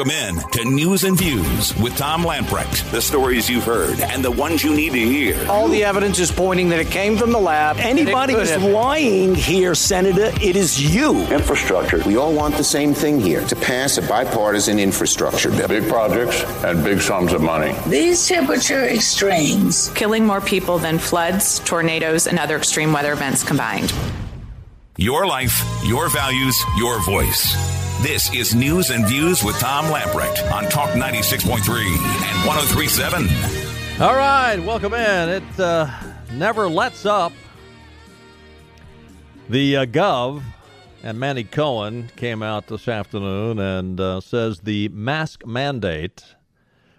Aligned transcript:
Welcome 0.00 0.16
in 0.16 0.50
to 0.52 0.64
News 0.64 1.04
and 1.04 1.14
Views 1.14 1.76
with 1.76 1.94
Tom 1.94 2.22
Lamprecht. 2.22 2.90
The 2.90 3.02
stories 3.02 3.50
you've 3.50 3.64
heard 3.64 4.00
and 4.00 4.24
the 4.24 4.30
ones 4.30 4.64
you 4.64 4.74
need 4.74 4.94
to 4.94 4.98
hear. 4.98 5.46
All 5.46 5.68
the 5.68 5.84
evidence 5.84 6.18
is 6.18 6.32
pointing 6.32 6.70
that 6.70 6.80
it 6.80 6.90
came 6.90 7.18
from 7.18 7.32
the 7.32 7.38
lab. 7.38 7.76
Anybody 7.76 8.32
who's 8.32 8.56
lying 8.56 9.34
here, 9.34 9.74
Senator, 9.74 10.32
it 10.40 10.56
is 10.56 10.80
you. 10.94 11.20
Infrastructure. 11.26 12.02
We 12.06 12.16
all 12.16 12.32
want 12.32 12.54
the 12.54 12.64
same 12.64 12.94
thing 12.94 13.20
here 13.20 13.46
to 13.48 13.56
pass 13.56 13.98
a 13.98 14.02
bipartisan 14.02 14.78
infrastructure 14.78 15.50
bill. 15.50 15.68
Big 15.68 15.86
projects 15.86 16.44
and 16.64 16.82
big 16.82 17.02
sums 17.02 17.34
of 17.34 17.42
money. 17.42 17.76
These 17.86 18.26
temperature 18.26 18.86
extremes 18.86 19.90
killing 19.90 20.24
more 20.24 20.40
people 20.40 20.78
than 20.78 20.98
floods, 20.98 21.58
tornadoes, 21.58 22.26
and 22.26 22.38
other 22.38 22.56
extreme 22.56 22.94
weather 22.94 23.12
events 23.12 23.44
combined. 23.44 23.92
Your 24.96 25.26
life, 25.26 25.62
your 25.84 26.08
values, 26.08 26.58
your 26.78 27.02
voice. 27.02 27.79
This 28.02 28.32
is 28.32 28.54
News 28.54 28.88
and 28.88 29.06
Views 29.06 29.44
with 29.44 29.58
Tom 29.58 29.84
Lamprecht 29.84 30.50
on 30.50 30.64
Talk 30.64 30.88
96.3 30.92 31.84
and 31.84 32.48
1037. 32.48 33.28
All 34.00 34.14
right, 34.16 34.58
welcome 34.58 34.94
in. 34.94 35.28
It 35.28 35.60
uh, 35.60 35.90
never 36.32 36.66
lets 36.66 37.04
up. 37.04 37.30
The 39.50 39.76
uh, 39.76 39.84
Gov 39.84 40.42
and 41.02 41.20
Mandy 41.20 41.44
Cohen 41.44 42.10
came 42.16 42.42
out 42.42 42.68
this 42.68 42.88
afternoon 42.88 43.58
and 43.58 44.00
uh, 44.00 44.22
says 44.22 44.60
the 44.60 44.88
mask 44.88 45.44
mandate 45.44 46.24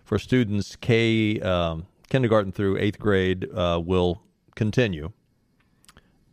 for 0.03 0.19
students 0.19 0.75
K 0.75 1.39
um, 1.39 1.87
kindergarten 2.11 2.51
through 2.51 2.77
eighth 2.77 2.99
grade 2.99 3.49
uh, 3.55 3.81
will 3.83 4.21
continue 4.53 5.11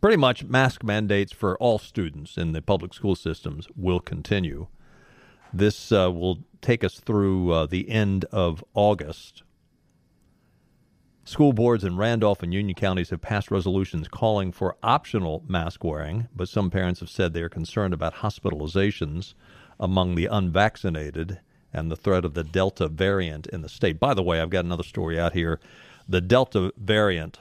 pretty 0.01 0.17
much 0.17 0.43
mask 0.43 0.83
mandates 0.83 1.31
for 1.31 1.57
all 1.57 1.79
students 1.79 2.37
in 2.37 2.53
the 2.53 2.61
public 2.61 2.93
school 2.93 3.15
systems 3.15 3.67
will 3.75 3.99
continue. 3.99 4.67
This 5.53 5.91
uh, 5.91 6.11
will 6.11 6.39
take 6.61 6.83
us 6.83 6.99
through 6.99 7.51
uh, 7.51 7.65
the 7.65 7.89
end 7.89 8.25
of 8.25 8.63
August. 8.73 9.43
School 11.25 11.53
boards 11.53 11.83
in 11.83 11.95
Randolph 11.95 12.41
and 12.41 12.53
Union 12.53 12.75
counties 12.75 13.11
have 13.11 13.21
passed 13.21 13.51
resolutions 13.51 14.07
calling 14.07 14.51
for 14.51 14.77
optional 14.81 15.43
mask 15.47 15.83
wearing, 15.83 16.27
but 16.35 16.49
some 16.49 16.71
parents 16.71 17.01
have 17.01 17.09
said 17.09 17.33
they 17.33 17.43
are 17.43 17.49
concerned 17.49 17.93
about 17.93 18.15
hospitalizations 18.15 19.35
among 19.79 20.15
the 20.15 20.25
unvaccinated 20.25 21.39
and 21.71 21.91
the 21.91 21.95
threat 21.95 22.25
of 22.25 22.33
the 22.33 22.43
Delta 22.43 22.87
variant 22.87 23.45
in 23.47 23.61
the 23.61 23.69
state. 23.69 23.99
By 23.99 24.15
the 24.15 24.23
way, 24.23 24.41
I've 24.41 24.49
got 24.49 24.65
another 24.65 24.83
story 24.83 25.19
out 25.19 25.33
here. 25.33 25.59
The 26.07 26.21
Delta 26.21 26.73
variant 26.77 27.37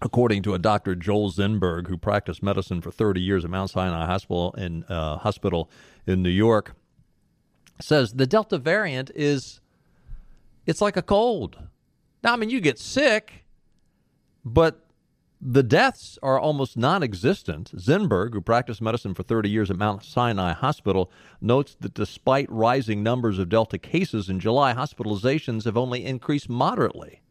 according 0.00 0.42
to 0.44 0.54
a 0.54 0.58
Dr. 0.58 0.94
Joel 0.94 1.30
Zinberg, 1.30 1.88
who 1.88 1.96
practiced 1.96 2.42
medicine 2.42 2.80
for 2.80 2.90
30 2.90 3.20
years 3.20 3.44
at 3.44 3.50
Mount 3.50 3.70
Sinai 3.70 4.06
Hospital 4.06 4.52
in 4.52 4.84
uh, 4.84 5.18
hospital 5.18 5.70
in 6.06 6.22
New 6.22 6.30
York, 6.30 6.74
says 7.80 8.14
the 8.14 8.26
Delta 8.26 8.58
variant 8.58 9.10
is 9.14 9.60
it's 10.66 10.80
like 10.80 10.96
a 10.96 11.02
cold. 11.02 11.58
Now, 12.22 12.32
I 12.32 12.36
mean, 12.36 12.50
you 12.50 12.60
get 12.60 12.78
sick, 12.78 13.44
but 14.44 14.84
the 15.40 15.62
deaths 15.62 16.18
are 16.22 16.38
almost 16.38 16.76
non 16.76 17.02
existent. 17.02 17.72
Zinberg, 17.76 18.34
who 18.34 18.40
practiced 18.40 18.82
medicine 18.82 19.14
for 19.14 19.22
30 19.22 19.48
years 19.48 19.70
at 19.70 19.76
Mount 19.76 20.04
Sinai 20.04 20.52
Hospital, 20.52 21.10
notes 21.40 21.76
that 21.80 21.94
despite 21.94 22.50
rising 22.50 23.02
numbers 23.02 23.38
of 23.38 23.48
Delta 23.48 23.78
cases 23.78 24.28
in 24.28 24.40
July, 24.40 24.74
hospitalizations 24.74 25.64
have 25.64 25.76
only 25.76 26.04
increased 26.04 26.48
moderately. 26.48 27.22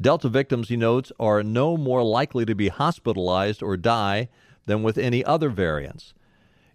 Delta 0.00 0.28
victims, 0.28 0.68
he 0.68 0.76
notes, 0.76 1.12
are 1.20 1.42
no 1.42 1.76
more 1.76 2.02
likely 2.02 2.44
to 2.44 2.54
be 2.54 2.68
hospitalized 2.68 3.62
or 3.62 3.76
die 3.76 4.28
than 4.66 4.82
with 4.82 4.98
any 4.98 5.24
other 5.24 5.48
variants. 5.48 6.14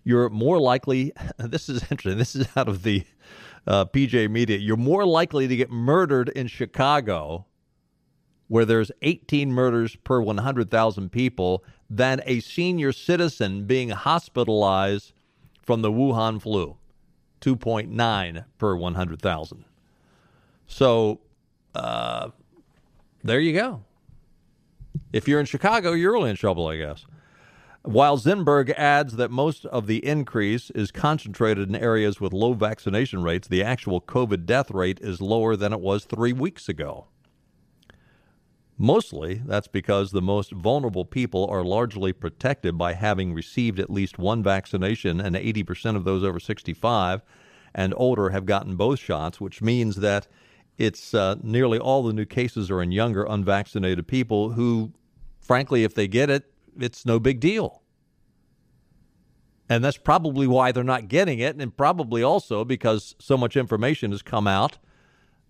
You're 0.04 0.30
more 0.30 0.60
likely, 0.60 1.12
this 1.38 1.70
is 1.70 1.84
interesting, 1.92 2.18
this 2.18 2.36
is 2.36 2.48
out 2.56 2.70
of 2.70 2.84
the 2.84 3.04
uh, 3.68 3.86
PJ 3.86 4.30
Media, 4.30 4.58
you're 4.58 4.78
more 4.78 5.06
likely 5.06 5.48
to 5.48 5.56
get 5.56 5.70
murdered 5.70 6.30
in 6.30 6.48
Chicago, 6.48 7.46
where 8.48 8.66
there's 8.66 8.92
18 9.02 9.52
murders 9.52 9.96
per 9.98 10.22
100,000 10.22 11.12
people, 11.12 11.64
than 11.90 12.22
a 12.26 12.40
senior 12.40 12.92
citizen 12.92 13.66
being 13.66 13.90
hospitalized 13.90 15.14
from 15.62 15.82
the 15.82 15.92
Wuhan 15.92 16.42
flu, 16.42 16.78
2.9 17.42 18.46
per 18.58 18.76
100,000. 18.76 19.66
So, 20.68 21.20
uh, 21.76 22.30
there 23.24 23.40
you 23.40 23.54
go. 23.54 23.84
If 25.12 25.28
you're 25.28 25.40
in 25.40 25.46
Chicago, 25.46 25.94
you're 25.94 26.14
really 26.14 26.30
in 26.30 26.36
trouble, 26.36 26.68
I 26.68 26.78
guess. 26.78 27.06
While 27.84 28.18
Zinberg 28.18 28.72
adds 28.72 29.16
that 29.16 29.32
most 29.32 29.66
of 29.66 29.88
the 29.88 30.06
increase 30.06 30.70
is 30.72 30.92
concentrated 30.92 31.70
in 31.70 31.76
areas 31.76 32.20
with 32.20 32.34
low 32.34 32.54
vaccination 32.54 33.24
rates, 33.24 33.48
the 33.48 33.64
actual 33.64 34.02
COVID 34.02 34.46
death 34.46 34.70
rate 34.72 35.00
is 35.02 35.22
lower 35.22 35.56
than 35.56 35.72
it 35.72 35.80
was 35.80 36.04
three 36.04 36.34
weeks 36.34 36.68
ago. 36.68 37.08
Mostly, 38.78 39.42
that's 39.46 39.68
because 39.68 40.12
the 40.12 40.22
most 40.22 40.52
vulnerable 40.52 41.04
people 41.04 41.48
are 41.48 41.64
largely 41.64 42.14
protected 42.14 42.78
by 42.78 42.94
having 42.94 43.34
received 43.34 43.80
at 43.80 43.90
least 43.90 44.18
one 44.18 44.44
vaccination, 44.44 45.20
and 45.20 45.36
80% 45.36 45.96
of 45.96 46.04
those 46.04 46.24
over 46.24 46.40
65 46.40 47.22
and 47.74 47.94
older 47.98 48.30
have 48.30 48.46
gotten 48.46 48.76
both 48.76 49.00
shots, 49.00 49.42
which 49.42 49.62
means 49.62 49.98
that 49.98 50.28
it's 50.80 51.14
uh, 51.14 51.36
nearly 51.44 51.78
all 51.78 52.04
the 52.04 52.14
new 52.14 52.26
cases 52.26 52.72
are 52.72 52.82
in 52.82 52.94
younger, 52.94 53.26
unvaccinated 53.26 54.08
people 54.08 54.54
who, 54.54 54.94
frankly, 55.42 55.84
if 55.84 55.94
they 55.94 56.08
get 56.08 56.30
it, 56.30 56.52
it's 56.80 57.06
no 57.06 57.20
big 57.20 57.42
deal. 57.42 57.84
And 59.68 59.84
that's 59.84 59.98
probably 59.98 60.48
why 60.48 60.72
they're 60.72 60.84
not 60.84 61.10
getting 61.10 61.40
it, 61.40 61.58
and 61.58 61.76
probably 61.76 62.24
also 62.24 62.64
because 62.64 63.14
so 63.20 63.38
much 63.38 63.58
information 63.58 64.12
has 64.12 64.22
come 64.22 64.48
out 64.48 64.80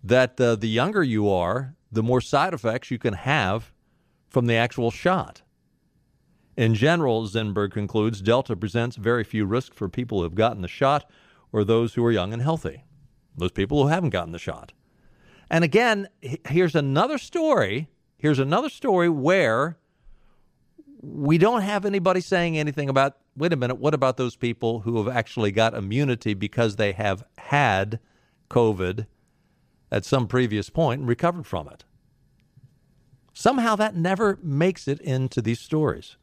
that 0.02 0.38
uh, 0.40 0.56
the 0.56 0.68
younger 0.68 1.04
you 1.04 1.30
are, 1.30 1.76
the 1.92 2.02
more 2.02 2.20
side 2.20 2.52
effects 2.52 2.90
you 2.90 2.98
can 2.98 3.14
have 3.14 3.72
from 4.28 4.46
the 4.46 4.56
actual 4.56 4.90
shot. 4.90 5.42
In 6.56 6.74
general, 6.74 7.26
Zinberg 7.28 7.70
concludes, 7.70 8.20
Delta 8.20 8.56
presents 8.56 8.96
very 8.96 9.22
few 9.22 9.46
risks 9.46 9.76
for 9.76 9.88
people 9.88 10.18
who 10.18 10.24
have 10.24 10.34
gotten 10.34 10.62
the 10.62 10.68
shot 10.68 11.08
or 11.52 11.62
those 11.62 11.94
who 11.94 12.04
are 12.04 12.12
young 12.12 12.32
and 12.32 12.42
healthy, 12.42 12.84
those 13.36 13.52
people 13.52 13.82
who 13.82 13.88
haven't 13.88 14.10
gotten 14.10 14.32
the 14.32 14.38
shot. 14.38 14.72
And 15.50 15.64
again, 15.64 16.08
here's 16.20 16.76
another 16.76 17.18
story. 17.18 17.88
Here's 18.18 18.38
another 18.38 18.68
story 18.68 19.08
where 19.08 19.78
we 21.02 21.38
don't 21.38 21.62
have 21.62 21.84
anybody 21.84 22.20
saying 22.20 22.56
anything 22.56 22.88
about, 22.88 23.16
wait 23.36 23.52
a 23.52 23.56
minute, 23.56 23.76
what 23.76 23.94
about 23.94 24.16
those 24.16 24.36
people 24.36 24.80
who 24.80 25.02
have 25.02 25.14
actually 25.14 25.50
got 25.50 25.74
immunity 25.74 26.34
because 26.34 26.76
they 26.76 26.92
have 26.92 27.24
had 27.38 27.98
COVID 28.48 29.06
at 29.90 30.04
some 30.04 30.28
previous 30.28 30.70
point 30.70 31.00
and 31.00 31.08
recovered 31.08 31.46
from 31.46 31.66
it? 31.68 31.84
Somehow 33.32 33.74
that 33.76 33.96
never 33.96 34.38
makes 34.42 34.86
it 34.86 35.00
into 35.00 35.40
these 35.40 35.60
stories. 35.60 36.16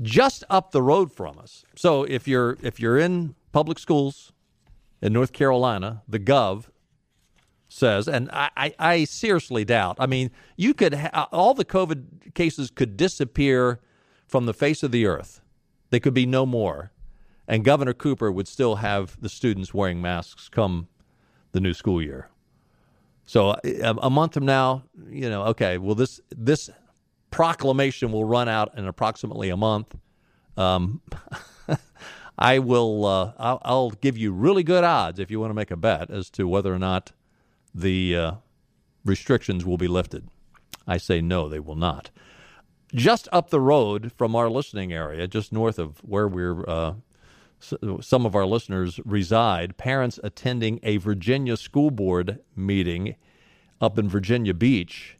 Just 0.00 0.44
up 0.50 0.72
the 0.72 0.82
road 0.82 1.12
from 1.12 1.38
us. 1.38 1.64
So 1.76 2.04
if 2.04 2.28
you're 2.28 2.58
if 2.60 2.80
you're 2.80 2.98
in 2.98 3.36
public 3.52 3.78
schools 3.78 4.32
in 5.00 5.12
North 5.12 5.32
Carolina, 5.32 6.02
the 6.08 6.18
Gov 6.18 6.66
says, 7.72 8.06
and 8.08 8.30
I, 8.32 8.50
I, 8.56 8.74
I 8.78 9.04
seriously 9.04 9.64
doubt. 9.64 9.96
I 9.98 10.06
mean, 10.06 10.30
you 10.56 10.74
could 10.74 10.94
ha- 10.94 11.28
all 11.32 11.54
the 11.54 11.64
COVID 11.64 12.34
cases 12.34 12.70
could 12.70 12.96
disappear 12.96 13.80
from 14.26 14.46
the 14.46 14.54
face 14.54 14.82
of 14.82 14.92
the 14.92 15.06
earth. 15.06 15.40
They 15.90 16.00
could 16.00 16.14
be 16.14 16.26
no 16.26 16.46
more, 16.46 16.92
and 17.46 17.64
Governor 17.64 17.92
Cooper 17.94 18.30
would 18.30 18.48
still 18.48 18.76
have 18.76 19.20
the 19.20 19.28
students 19.28 19.74
wearing 19.74 20.00
masks 20.00 20.48
come 20.48 20.88
the 21.52 21.60
new 21.60 21.74
school 21.74 22.02
year. 22.02 22.28
So 23.24 23.56
a, 23.64 23.82
uh, 23.82 23.94
a 24.02 24.10
month 24.10 24.34
from 24.34 24.46
now, 24.46 24.84
you 25.08 25.28
know, 25.28 25.44
okay, 25.44 25.78
well 25.78 25.94
this 25.94 26.20
this 26.30 26.70
proclamation 27.30 28.12
will 28.12 28.24
run 28.24 28.48
out 28.48 28.76
in 28.76 28.86
approximately 28.86 29.48
a 29.48 29.56
month. 29.56 29.94
Um, 30.56 31.00
I 32.38 32.58
will. 32.58 33.04
Uh, 33.04 33.32
I'll, 33.38 33.62
I'll, 33.64 33.90
give 33.90 34.18
you 34.18 34.32
really 34.32 34.62
good 34.62 34.84
odds 34.84 35.18
if 35.18 35.30
you 35.30 35.40
want 35.40 35.50
to 35.50 35.54
make 35.54 35.70
a 35.70 35.76
bet 35.76 36.10
as 36.10 36.28
to 36.30 36.48
whether 36.48 36.74
or 36.74 36.78
not 36.78 37.12
the 37.74 38.16
uh, 38.16 38.32
restrictions 39.04 39.64
will 39.64 39.78
be 39.78 39.88
lifted. 39.88 40.28
I 40.86 40.96
say 40.96 41.20
no, 41.20 41.48
they 41.48 41.60
will 41.60 41.76
not. 41.76 42.10
Just 42.94 43.28
up 43.32 43.50
the 43.50 43.60
road 43.60 44.12
from 44.16 44.36
our 44.36 44.50
listening 44.50 44.92
area, 44.92 45.26
just 45.26 45.52
north 45.52 45.78
of 45.78 45.98
where 46.00 46.28
we're, 46.28 46.68
uh, 46.68 46.94
some 48.00 48.26
of 48.26 48.34
our 48.34 48.44
listeners 48.44 49.00
reside, 49.04 49.78
parents 49.78 50.18
attending 50.22 50.78
a 50.82 50.98
Virginia 50.98 51.56
school 51.56 51.90
board 51.90 52.40
meeting 52.54 53.14
up 53.80 53.98
in 53.98 54.08
Virginia 54.08 54.52
Beach. 54.52 55.18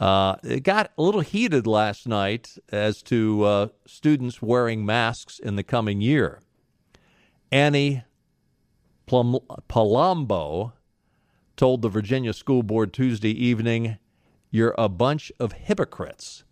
Uh, 0.00 0.36
it 0.42 0.64
got 0.64 0.90
a 0.98 1.02
little 1.02 1.20
heated 1.20 1.66
last 1.66 2.08
night 2.08 2.58
as 2.70 3.02
to 3.02 3.44
uh, 3.44 3.68
students 3.86 4.42
wearing 4.42 4.84
masks 4.84 5.38
in 5.38 5.54
the 5.54 5.62
coming 5.62 6.00
year. 6.00 6.40
Annie 7.52 8.02
Palumbo 9.06 10.72
told 11.56 11.82
the 11.82 11.88
Virginia 11.88 12.32
School 12.32 12.62
Board 12.62 12.92
Tuesday 12.92 13.30
evening, 13.30 13.98
You're 14.50 14.74
a 14.76 14.88
bunch 14.88 15.32
of 15.38 15.52
hypocrites. 15.52 16.44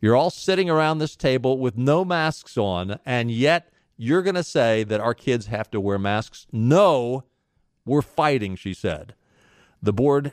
You're 0.00 0.16
all 0.16 0.30
sitting 0.30 0.68
around 0.68 0.98
this 0.98 1.14
table 1.14 1.58
with 1.58 1.78
no 1.78 2.04
masks 2.04 2.58
on, 2.58 2.98
and 3.06 3.30
yet 3.30 3.72
you're 3.96 4.22
going 4.22 4.34
to 4.34 4.42
say 4.42 4.82
that 4.84 5.00
our 5.00 5.14
kids 5.14 5.46
have 5.46 5.70
to 5.70 5.80
wear 5.80 5.98
masks? 5.98 6.46
No, 6.50 7.24
we're 7.84 8.02
fighting, 8.02 8.56
she 8.56 8.74
said. 8.74 9.14
The 9.80 9.92
board 9.92 10.32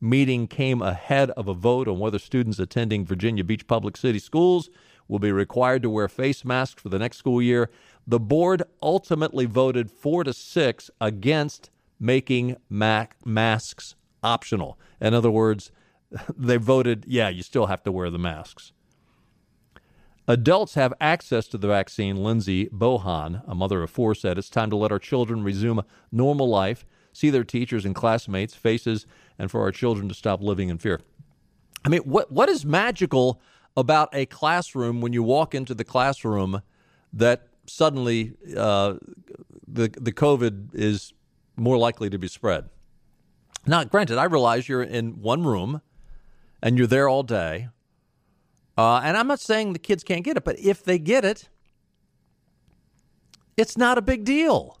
meeting 0.00 0.46
came 0.46 0.82
ahead 0.82 1.30
of 1.30 1.48
a 1.48 1.54
vote 1.54 1.88
on 1.88 1.98
whether 1.98 2.18
students 2.18 2.58
attending 2.58 3.06
Virginia 3.06 3.44
Beach 3.44 3.66
Public 3.66 3.96
City 3.96 4.18
Schools 4.18 4.68
will 5.08 5.18
be 5.18 5.32
required 5.32 5.82
to 5.82 5.90
wear 5.90 6.08
face 6.08 6.44
masks 6.44 6.82
for 6.82 6.88
the 6.88 6.98
next 6.98 7.16
school 7.18 7.40
year. 7.40 7.70
The 8.06 8.20
board 8.20 8.64
ultimately 8.82 9.46
voted 9.46 9.90
4 9.90 10.24
to 10.24 10.32
6 10.32 10.90
against 11.00 11.70
making 11.98 12.56
mac- 12.68 13.16
masks 13.24 13.94
optional. 14.22 14.78
In 15.00 15.14
other 15.14 15.30
words, 15.30 15.70
they 16.36 16.56
voted, 16.56 17.04
yeah, 17.06 17.28
you 17.28 17.42
still 17.42 17.66
have 17.66 17.82
to 17.84 17.92
wear 17.92 18.10
the 18.10 18.18
masks. 18.18 18.72
Adults 20.28 20.74
have 20.74 20.92
access 21.00 21.46
to 21.46 21.58
the 21.58 21.68
vaccine, 21.68 22.16
Lindsay 22.16 22.66
Bohan, 22.66 23.42
a 23.46 23.54
mother 23.54 23.82
of 23.82 23.90
four, 23.90 24.14
said 24.14 24.38
it's 24.38 24.50
time 24.50 24.70
to 24.70 24.76
let 24.76 24.90
our 24.90 24.98
children 24.98 25.44
resume 25.44 25.84
normal 26.10 26.48
life, 26.48 26.84
see 27.12 27.30
their 27.30 27.44
teachers 27.44 27.84
and 27.84 27.94
classmates' 27.94 28.54
faces, 28.54 29.06
and 29.38 29.52
for 29.52 29.60
our 29.60 29.70
children 29.70 30.08
to 30.08 30.14
stop 30.14 30.42
living 30.42 30.68
in 30.68 30.78
fear. 30.78 31.00
I 31.84 31.88
mean, 31.88 32.00
what 32.00 32.32
what 32.32 32.48
is 32.48 32.64
magical 32.66 33.40
about 33.76 34.08
a 34.12 34.26
classroom 34.26 35.00
when 35.00 35.12
you 35.12 35.22
walk 35.22 35.54
into 35.54 35.74
the 35.74 35.84
classroom 35.84 36.60
that 37.12 37.46
suddenly 37.66 38.34
uh, 38.56 38.94
the 39.68 39.88
the 39.96 40.12
COVID 40.12 40.74
is 40.74 41.12
more 41.56 41.78
likely 41.78 42.10
to 42.10 42.18
be 42.18 42.28
spread? 42.28 42.68
Now, 43.66 43.84
granted, 43.84 44.18
I 44.18 44.24
realize 44.24 44.68
you're 44.68 44.82
in 44.82 45.20
one 45.20 45.42
room 45.44 45.82
and 46.62 46.78
you're 46.78 46.86
there 46.86 47.08
all 47.08 47.22
day. 47.22 47.68
Uh, 48.78 49.00
and 49.02 49.16
I'm 49.16 49.26
not 49.26 49.40
saying 49.40 49.72
the 49.72 49.78
kids 49.78 50.04
can't 50.04 50.24
get 50.24 50.36
it, 50.36 50.44
but 50.44 50.58
if 50.58 50.84
they 50.84 50.98
get 50.98 51.24
it, 51.24 51.48
it's 53.56 53.76
not 53.76 53.98
a 53.98 54.02
big 54.02 54.24
deal. 54.24 54.78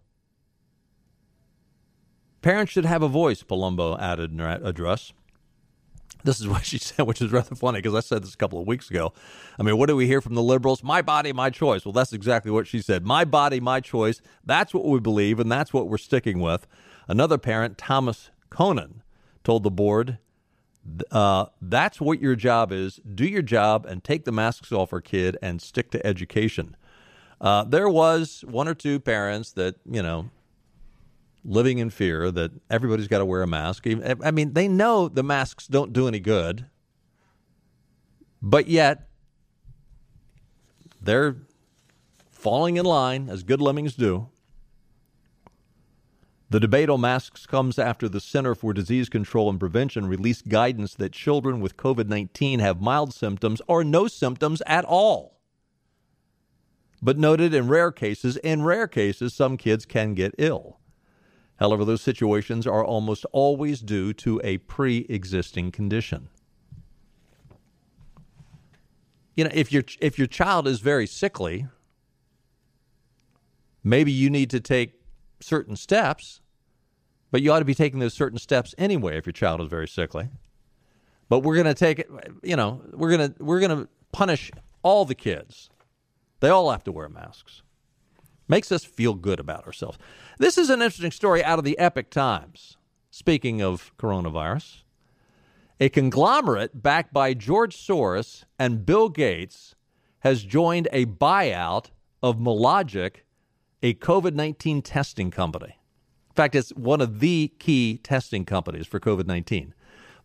Parents 2.42 2.70
should 2.70 2.84
have 2.84 3.02
a 3.02 3.08
voice, 3.08 3.42
Palumbo 3.42 3.98
added 3.98 4.30
in 4.30 4.38
her 4.38 4.60
address. 4.62 5.12
This 6.26 6.40
is 6.40 6.48
what 6.48 6.66
she 6.66 6.78
said, 6.78 7.06
which 7.06 7.22
is 7.22 7.32
rather 7.32 7.54
funny 7.54 7.78
because 7.78 7.94
I 7.94 8.00
said 8.00 8.22
this 8.22 8.34
a 8.34 8.36
couple 8.36 8.60
of 8.60 8.66
weeks 8.66 8.90
ago. 8.90 9.12
I 9.58 9.62
mean, 9.62 9.78
what 9.78 9.88
do 9.88 9.96
we 9.96 10.06
hear 10.06 10.20
from 10.20 10.34
the 10.34 10.42
liberals? 10.42 10.82
My 10.82 11.00
body, 11.00 11.32
my 11.32 11.50
choice. 11.50 11.84
Well, 11.84 11.92
that's 11.92 12.12
exactly 12.12 12.50
what 12.50 12.66
she 12.66 12.82
said. 12.82 13.06
My 13.06 13.24
body, 13.24 13.60
my 13.60 13.80
choice. 13.80 14.20
That's 14.44 14.74
what 14.74 14.84
we 14.84 15.00
believe, 15.00 15.40
and 15.40 15.50
that's 15.50 15.72
what 15.72 15.88
we're 15.88 15.98
sticking 15.98 16.40
with. 16.40 16.66
Another 17.08 17.38
parent, 17.38 17.78
Thomas 17.78 18.30
Conan, 18.50 19.02
told 19.44 19.62
the 19.62 19.70
board 19.70 20.18
uh, 21.10 21.46
that's 21.60 22.00
what 22.00 22.20
your 22.20 22.36
job 22.36 22.72
is. 22.72 23.00
Do 23.14 23.24
your 23.24 23.42
job 23.42 23.86
and 23.86 24.02
take 24.02 24.24
the 24.24 24.32
masks 24.32 24.72
off 24.72 24.92
our 24.92 25.00
kid 25.00 25.36
and 25.42 25.60
stick 25.60 25.90
to 25.92 26.06
education. 26.06 26.76
Uh, 27.40 27.64
there 27.64 27.88
was 27.88 28.44
one 28.46 28.68
or 28.68 28.74
two 28.74 28.98
parents 28.98 29.52
that, 29.52 29.76
you 29.84 30.02
know, 30.02 30.30
living 31.46 31.78
in 31.78 31.90
fear 31.90 32.30
that 32.30 32.50
everybody's 32.68 33.08
got 33.08 33.18
to 33.18 33.24
wear 33.24 33.42
a 33.42 33.46
mask. 33.46 33.86
I 33.86 34.30
mean, 34.30 34.52
they 34.52 34.68
know 34.68 35.08
the 35.08 35.22
masks 35.22 35.66
don't 35.66 35.92
do 35.92 36.08
any 36.08 36.18
good, 36.18 36.66
but 38.42 38.66
yet 38.66 39.08
they're 41.00 41.36
falling 42.30 42.76
in 42.76 42.84
line 42.84 43.28
as 43.30 43.44
good 43.44 43.60
lemmings 43.60 43.94
do. 43.94 44.28
The 46.48 46.60
debate 46.60 46.88
on 46.88 47.00
masks 47.00 47.44
comes 47.44 47.76
after 47.78 48.08
the 48.08 48.20
Center 48.20 48.54
for 48.54 48.72
Disease 48.72 49.08
Control 49.08 49.50
and 49.50 49.58
Prevention 49.58 50.06
released 50.06 50.48
guidance 50.48 50.94
that 50.94 51.12
children 51.12 51.60
with 51.60 51.76
COVID 51.76 52.08
19 52.08 52.60
have 52.60 52.80
mild 52.80 53.12
symptoms 53.12 53.60
or 53.66 53.82
no 53.82 54.06
symptoms 54.06 54.62
at 54.66 54.84
all. 54.84 55.40
But 57.02 57.18
noted 57.18 57.52
in 57.52 57.68
rare 57.68 57.90
cases, 57.90 58.36
in 58.38 58.62
rare 58.62 58.86
cases, 58.86 59.34
some 59.34 59.56
kids 59.56 59.84
can 59.84 60.14
get 60.14 60.34
ill. 60.38 60.78
However, 61.56 61.84
those 61.84 62.02
situations 62.02 62.66
are 62.66 62.84
almost 62.84 63.24
always 63.32 63.80
due 63.80 64.12
to 64.14 64.40
a 64.44 64.58
pre 64.58 65.06
existing 65.08 65.72
condition. 65.72 66.28
You 69.34 69.44
know, 69.44 69.50
if 69.52 69.72
your, 69.72 69.84
if 70.00 70.18
your 70.18 70.26
child 70.26 70.66
is 70.66 70.80
very 70.80 71.06
sickly, 71.06 71.66
maybe 73.84 74.12
you 74.12 74.30
need 74.30 74.50
to 74.50 74.60
take 74.60 74.94
certain 75.40 75.76
steps, 75.76 76.40
but 77.30 77.42
you 77.42 77.52
ought 77.52 77.58
to 77.58 77.64
be 77.64 77.74
taking 77.74 78.00
those 78.00 78.14
certain 78.14 78.38
steps 78.38 78.74
anyway 78.78 79.18
if 79.18 79.26
your 79.26 79.32
child 79.32 79.60
is 79.60 79.68
very 79.68 79.88
sickly. 79.88 80.28
But 81.28 81.40
we're 81.40 81.54
going 81.54 81.66
to 81.66 81.74
take 81.74 81.98
it, 81.98 82.08
you 82.42 82.56
know, 82.56 82.82
we're 82.92 83.16
going 83.16 83.32
to 83.32 83.42
we're 83.42 83.60
going 83.60 83.76
to 83.76 83.88
punish 84.12 84.50
all 84.82 85.04
the 85.04 85.14
kids. 85.14 85.68
They 86.40 86.48
all 86.48 86.70
have 86.70 86.84
to 86.84 86.92
wear 86.92 87.08
masks. 87.08 87.62
Makes 88.48 88.70
us 88.70 88.84
feel 88.84 89.14
good 89.14 89.40
about 89.40 89.66
ourselves. 89.66 89.98
This 90.38 90.56
is 90.56 90.70
an 90.70 90.82
interesting 90.82 91.10
story 91.10 91.42
out 91.42 91.58
of 91.58 91.64
the 91.64 91.78
Epoch 91.78 92.10
Times. 92.10 92.76
Speaking 93.10 93.62
of 93.62 93.92
coronavirus, 93.96 94.82
a 95.80 95.88
conglomerate 95.88 96.82
backed 96.82 97.12
by 97.12 97.34
George 97.34 97.76
Soros 97.76 98.44
and 98.58 98.86
Bill 98.86 99.08
Gates 99.08 99.74
has 100.20 100.42
joined 100.42 100.88
a 100.92 101.06
buyout 101.06 101.86
of 102.22 102.36
Mologic 102.36 103.22
a 103.82 103.94
COVID 103.94 104.34
19 104.34 104.82
testing 104.82 105.30
company. 105.30 105.78
In 106.30 106.34
fact, 106.34 106.54
it's 106.54 106.70
one 106.70 107.00
of 107.00 107.20
the 107.20 107.52
key 107.58 107.98
testing 108.02 108.44
companies 108.44 108.86
for 108.86 108.98
COVID 108.98 109.26
19. 109.26 109.74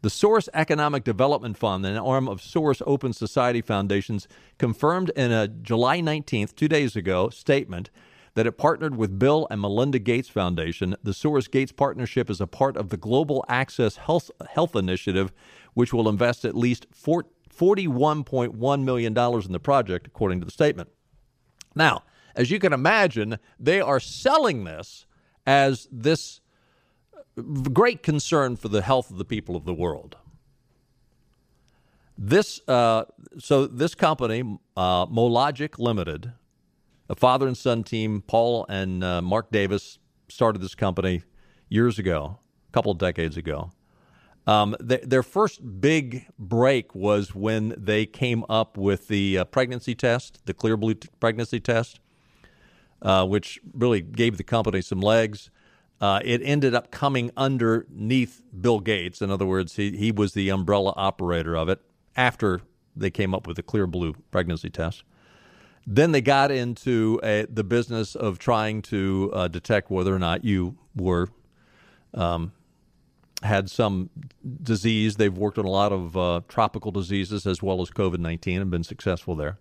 The 0.01 0.09
Soros 0.09 0.49
Economic 0.53 1.03
Development 1.03 1.55
Fund, 1.55 1.85
an 1.85 1.95
arm 1.95 2.27
of 2.27 2.41
Soros 2.41 2.81
Open 2.87 3.13
Society 3.13 3.61
Foundations, 3.61 4.27
confirmed 4.57 5.11
in 5.15 5.31
a 5.31 5.47
July 5.47 6.01
19th, 6.01 6.55
two 6.55 6.67
days 6.67 6.95
ago, 6.95 7.29
statement 7.29 7.91
that 8.33 8.47
it 8.47 8.53
partnered 8.53 8.95
with 8.95 9.19
Bill 9.19 9.47
and 9.49 9.61
Melinda 9.61 9.99
Gates 9.99 10.29
Foundation. 10.29 10.95
The 11.03 11.11
Soros 11.11 11.49
Gates 11.49 11.71
partnership 11.71 12.29
is 12.29 12.39
a 12.39 12.47
part 12.47 12.77
of 12.77 12.89
the 12.89 12.97
Global 12.97 13.43
Access 13.49 13.97
Health, 13.97 14.31
Health 14.49 14.75
Initiative, 14.75 15.31
which 15.73 15.93
will 15.93 16.07
invest 16.07 16.45
at 16.45 16.55
least 16.55 16.87
$41.1 16.91 18.83
million 18.83 19.17
in 19.17 19.51
the 19.51 19.59
project, 19.59 20.07
according 20.07 20.39
to 20.39 20.45
the 20.45 20.51
statement. 20.51 20.89
Now, 21.75 22.03
as 22.35 22.51
you 22.51 22.59
can 22.59 22.73
imagine, 22.73 23.37
they 23.59 23.81
are 23.81 23.99
selling 23.99 24.63
this 24.63 25.05
as 25.45 25.87
this 25.91 26.39
great 27.73 28.03
concern 28.03 28.55
for 28.55 28.69
the 28.69 28.81
health 28.81 29.09
of 29.09 29.17
the 29.17 29.25
people 29.25 29.55
of 29.55 29.65
the 29.65 29.73
world. 29.73 30.15
This 32.17 32.61
uh, 32.67 33.05
so 33.39 33.65
this 33.65 33.95
company, 33.95 34.41
uh, 34.77 35.07
Mologic 35.07 35.79
Limited, 35.79 36.33
a 37.11 37.15
father 37.15 37.45
and 37.45 37.57
son 37.57 37.83
team, 37.83 38.23
Paul 38.25 38.65
and 38.69 39.03
uh, 39.03 39.21
Mark 39.21 39.51
Davis 39.51 39.99
started 40.29 40.61
this 40.61 40.73
company 40.73 41.23
years 41.69 41.99
ago, 41.99 42.39
a 42.69 42.71
couple 42.71 42.91
of 42.91 42.97
decades 42.97 43.37
ago. 43.37 43.71
Um, 44.47 44.75
th- 44.87 45.03
their 45.03 45.21
first 45.21 45.79
big 45.79 46.25
break 46.39 46.95
was 46.95 47.35
when 47.35 47.75
they 47.77 48.07
came 48.07 48.43
up 48.49 48.75
with 48.77 49.07
the 49.07 49.37
uh, 49.37 49.43
pregnancy 49.45 49.93
test, 49.93 50.39
the 50.45 50.53
Clear 50.53 50.77
Blue 50.77 50.95
t- 50.95 51.09
pregnancy 51.19 51.59
test 51.59 51.99
uh, 53.01 53.25
which 53.25 53.59
really 53.73 54.01
gave 54.01 54.37
the 54.37 54.43
company 54.43 54.81
some 54.81 55.01
legs. 55.01 55.49
Uh, 55.99 56.19
it 56.23 56.41
ended 56.43 56.73
up 56.73 56.91
coming 56.91 57.31
underneath 57.37 58.41
Bill 58.59 58.79
Gates. 58.79 59.21
In 59.21 59.29
other 59.29 59.45
words, 59.45 59.75
he, 59.75 59.95
he 59.97 60.11
was 60.11 60.33
the 60.33 60.49
umbrella 60.49 60.93
operator 60.95 61.55
of 61.55 61.69
it 61.69 61.81
after 62.15 62.61
they 62.95 63.09
came 63.09 63.33
up 63.33 63.47
with 63.47 63.55
the 63.55 63.63
Clear 63.63 63.87
Blue 63.87 64.13
pregnancy 64.31 64.69
test. 64.69 65.03
Then 65.87 66.11
they 66.11 66.21
got 66.21 66.51
into 66.51 67.19
a, 67.23 67.45
the 67.49 67.63
business 67.63 68.15
of 68.15 68.37
trying 68.37 68.81
to 68.83 69.31
uh, 69.33 69.47
detect 69.47 69.89
whether 69.89 70.15
or 70.15 70.19
not 70.19 70.45
you 70.45 70.77
were 70.95 71.29
um, 72.13 72.51
had 73.41 73.69
some 73.69 74.09
disease. 74.61 75.15
They've 75.15 75.35
worked 75.35 75.57
on 75.57 75.65
a 75.65 75.69
lot 75.71 75.91
of 75.91 76.15
uh, 76.15 76.41
tropical 76.47 76.91
diseases 76.91 77.47
as 77.47 77.63
well 77.63 77.81
as 77.81 77.89
COVID 77.89 78.19
nineteen 78.19 78.61
and 78.61 78.69
been 78.69 78.83
successful 78.83 79.35
there. 79.35 79.57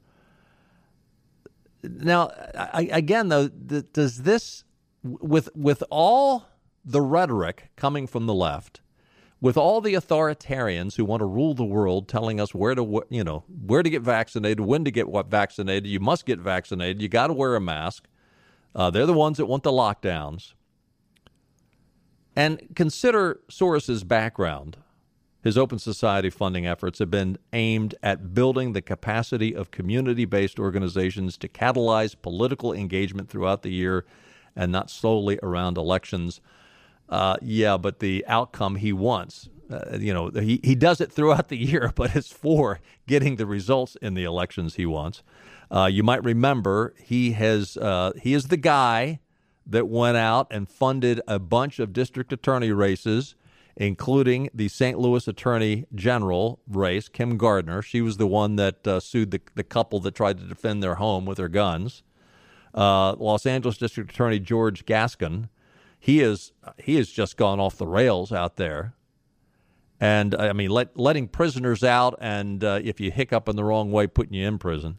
Now, 1.83 2.31
I, 2.55 2.89
again, 2.93 3.29
though, 3.29 3.49
th- 3.49 3.87
does 3.95 4.23
this, 4.23 4.65
with 5.03 5.49
with 5.57 5.83
all 5.91 6.45
the 6.85 7.00
rhetoric 7.00 7.71
coming 7.77 8.07
from 8.07 8.27
the 8.27 8.35
left, 8.35 8.83
with 9.40 9.56
all 9.56 9.80
the 9.80 9.94
authoritarians 9.94 10.97
who 10.97 11.04
want 11.04 11.20
to 11.20 11.26
rule 11.26 11.54
the 11.54 11.64
world, 11.64 12.09
telling 12.09 12.40
us 12.40 12.54
where 12.54 12.75
to, 12.75 13.02
you 13.09 13.25
know, 13.25 13.44
where 13.66 13.82
to 13.82 13.88
get 13.88 14.02
vaccinated, 14.02 14.61
when 14.61 14.85
to 14.85 14.90
get 14.90 15.09
what 15.09 15.30
vaccinated, 15.30 15.87
you 15.87 16.00
must 16.00 16.26
get 16.26 16.38
vaccinated, 16.38 17.00
you 17.00 17.09
got 17.09 17.28
to 17.28 17.32
wear 17.32 17.56
a 17.56 17.61
mask. 17.61 18.06
Uh, 18.75 18.90
they're 18.90 19.06
the 19.06 19.14
ones 19.14 19.38
that 19.38 19.47
want 19.47 19.62
the 19.62 19.73
lockdowns. 19.73 20.52
And 22.37 22.68
consider 22.76 23.40
Soros's 23.50 24.04
background. 24.04 24.76
His 25.42 25.56
Open 25.56 25.78
Society 25.78 26.28
funding 26.28 26.66
efforts 26.66 26.99
have 26.99 27.11
been 27.11 27.38
aimed 27.54 27.94
at 28.02 28.35
building 28.35 28.75
the 28.75 28.82
capacity 28.82 29.54
of 29.54 29.70
community 29.70 30.26
based 30.26 30.61
organizations 30.61 31.38
to 31.38 31.49
catalyze 31.49 32.14
political 32.20 32.75
engagement 32.75 33.30
throughout 33.30 33.62
the 33.62 33.70
year 33.70 34.04
and 34.54 34.70
not 34.70 34.90
solely 34.90 35.38
around 35.42 35.78
elections. 35.78 36.42
Uh, 37.11 37.37
yeah, 37.43 37.76
but 37.76 37.99
the 37.99 38.25
outcome 38.26 38.76
he 38.76 38.93
wants 38.93 39.50
uh, 39.71 39.97
you 39.99 40.12
know, 40.12 40.31
he, 40.31 40.61
he 40.64 40.75
does 40.75 41.00
it 41.00 41.12
throughout 41.12 41.49
the 41.49 41.57
year, 41.57 41.93
but 41.95 42.17
it's 42.17 42.33
for 42.33 42.81
getting 43.07 43.37
the 43.37 43.47
results 43.47 43.97
in 44.02 44.14
the 44.14 44.25
elections 44.25 44.75
he 44.75 44.87
wants. 44.87 45.23
Uh, 45.71 45.87
you 45.87 46.02
might 46.02 46.23
remember 46.25 46.95
he 47.00 47.33
has 47.33 47.76
uh, 47.76 48.12
he 48.21 48.35
is 48.35 48.49
the 48.49 48.57
guy 48.57 49.21
that 49.64 49.87
went 49.87 50.17
out 50.17 50.49
and 50.50 50.69
funded 50.69 51.21
a 51.29 51.38
bunch 51.38 51.79
of 51.79 51.93
district 51.93 52.33
attorney 52.33 52.73
races, 52.73 53.37
including 53.76 54.50
the 54.52 54.67
St. 54.67 54.99
Louis 54.99 55.29
Attorney 55.29 55.87
General 55.95 56.59
race, 56.67 57.09
Kim 57.09 57.37
Gardner. 57.37 57.83
She 57.83 58.00
was 58.00 58.17
the 58.17 58.26
one 58.26 58.57
that 58.57 58.85
uh, 58.85 58.99
sued 58.99 59.31
the, 59.31 59.40
the 59.55 59.62
couple 59.62 60.00
that 60.00 60.17
tried 60.17 60.38
to 60.38 60.45
defend 60.45 60.83
their 60.83 60.97
home 60.97 61.25
with 61.25 61.37
their 61.37 61.49
guns. 61.49 62.02
Uh, 62.75 63.14
Los 63.14 63.47
Angeles 63.47 63.79
District 63.79 64.11
Attorney 64.11 64.40
George 64.40 64.87
Gascon, 64.87 65.50
he 66.00 66.21
is 66.21 66.52
he 66.78 66.97
has 66.97 67.11
just 67.11 67.37
gone 67.37 67.61
off 67.61 67.76
the 67.76 67.87
rails 67.87 68.33
out 68.33 68.57
there. 68.57 68.95
And 70.00 70.35
I 70.35 70.54
mean, 70.54 70.71
let, 70.71 70.99
letting 70.99 71.28
prisoners 71.28 71.85
out, 71.85 72.16
and 72.23 72.64
uh, 72.64 72.80
if 72.83 73.00
you 73.00 73.11
hiccup 73.11 73.50
in 73.50 73.57
the 73.57 73.64
wrong 73.64 73.92
way, 73.92 74.07
putting 74.07 74.33
you 74.33 74.49
in 74.49 74.59
prison. 74.59 74.97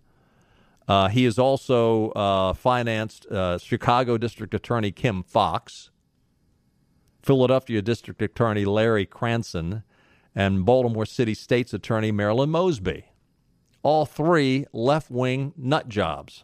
Uh, 0.88 1.08
he 1.10 1.24
has 1.24 1.40
also 1.40 2.10
uh, 2.12 2.54
financed 2.54 3.26
uh, 3.28 3.58
Chicago 3.58 4.18
District 4.18 4.54
Attorney 4.54 4.92
Kim 4.92 5.24
Foxx, 5.24 5.90
Philadelphia 7.24 7.82
District 7.82 8.22
Attorney 8.22 8.64
Larry 8.66 9.08
Krasner, 9.08 9.84
and 10.36 10.66
Baltimore 10.66 11.06
City 11.08 11.34
State's 11.34 11.74
Attorney 11.74 12.12
Marilyn 12.12 12.52
Mosby. 12.52 13.06
All 13.82 14.06
three 14.06 14.66
left 14.72 15.10
wing 15.10 15.54
nut 15.58 15.90
jobs. 15.90 16.44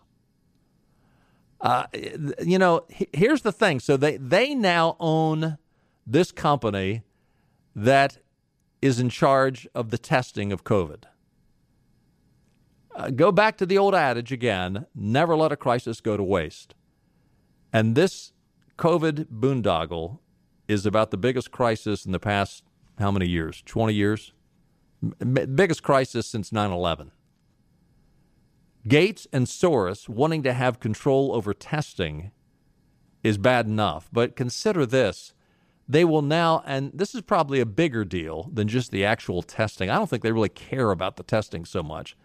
Uh, 1.59 1.85
you 2.45 2.59
know, 2.59 2.85
here's 2.89 3.41
the 3.41 3.51
thing. 3.51 3.79
So 3.79 3.97
they, 3.97 4.17
they 4.17 4.53
now 4.53 4.95
own 4.99 5.57
this 6.05 6.31
company 6.31 7.03
that 7.75 8.19
is 8.81 8.99
in 8.99 9.09
charge 9.09 9.67
of 9.73 9.89
the 9.89 9.97
testing 9.97 10.51
of 10.51 10.63
COVID. 10.63 11.03
Uh, 12.95 13.09
go 13.09 13.31
back 13.31 13.57
to 13.57 13.65
the 13.65 13.77
old 13.77 13.93
adage 13.93 14.31
again 14.31 14.87
never 14.95 15.35
let 15.35 15.51
a 15.51 15.55
crisis 15.55 16.01
go 16.01 16.17
to 16.17 16.23
waste. 16.23 16.73
And 17.71 17.95
this 17.95 18.33
COVID 18.77 19.25
boondoggle 19.25 20.19
is 20.67 20.85
about 20.85 21.11
the 21.11 21.17
biggest 21.17 21.51
crisis 21.51 22.05
in 22.05 22.11
the 22.11 22.19
past 22.19 22.63
how 22.99 23.11
many 23.11 23.27
years? 23.27 23.61
20 23.65 23.93
years? 23.93 24.33
M- 25.03 25.55
biggest 25.55 25.83
crisis 25.83 26.27
since 26.27 26.51
9 26.51 26.71
11. 26.71 27.11
Gates 28.87 29.27
and 29.33 29.47
Soros 29.47 30.07
wanting 30.07 30.43
to 30.43 30.53
have 30.53 30.79
control 30.79 31.33
over 31.33 31.53
testing 31.53 32.31
is 33.23 33.37
bad 33.37 33.65
enough. 33.65 34.09
But 34.11 34.35
consider 34.35 34.85
this 34.85 35.33
they 35.89 36.03
will 36.03 36.21
now, 36.21 36.63
and 36.65 36.91
this 36.93 37.15
is 37.15 37.21
probably 37.21 37.61
a 37.61 37.65
bigger 37.65 38.03
deal 38.03 38.49
than 38.53 38.67
just 38.67 38.91
the 38.91 39.05
actual 39.05 39.41
testing. 39.41 39.89
I 39.89 39.95
don't 39.95 40.09
think 40.09 40.21
they 40.21 40.33
really 40.33 40.49
care 40.49 40.91
about 40.91 41.15
the 41.15 41.23
testing 41.23 41.63
so 41.63 41.81
much. 41.81 42.17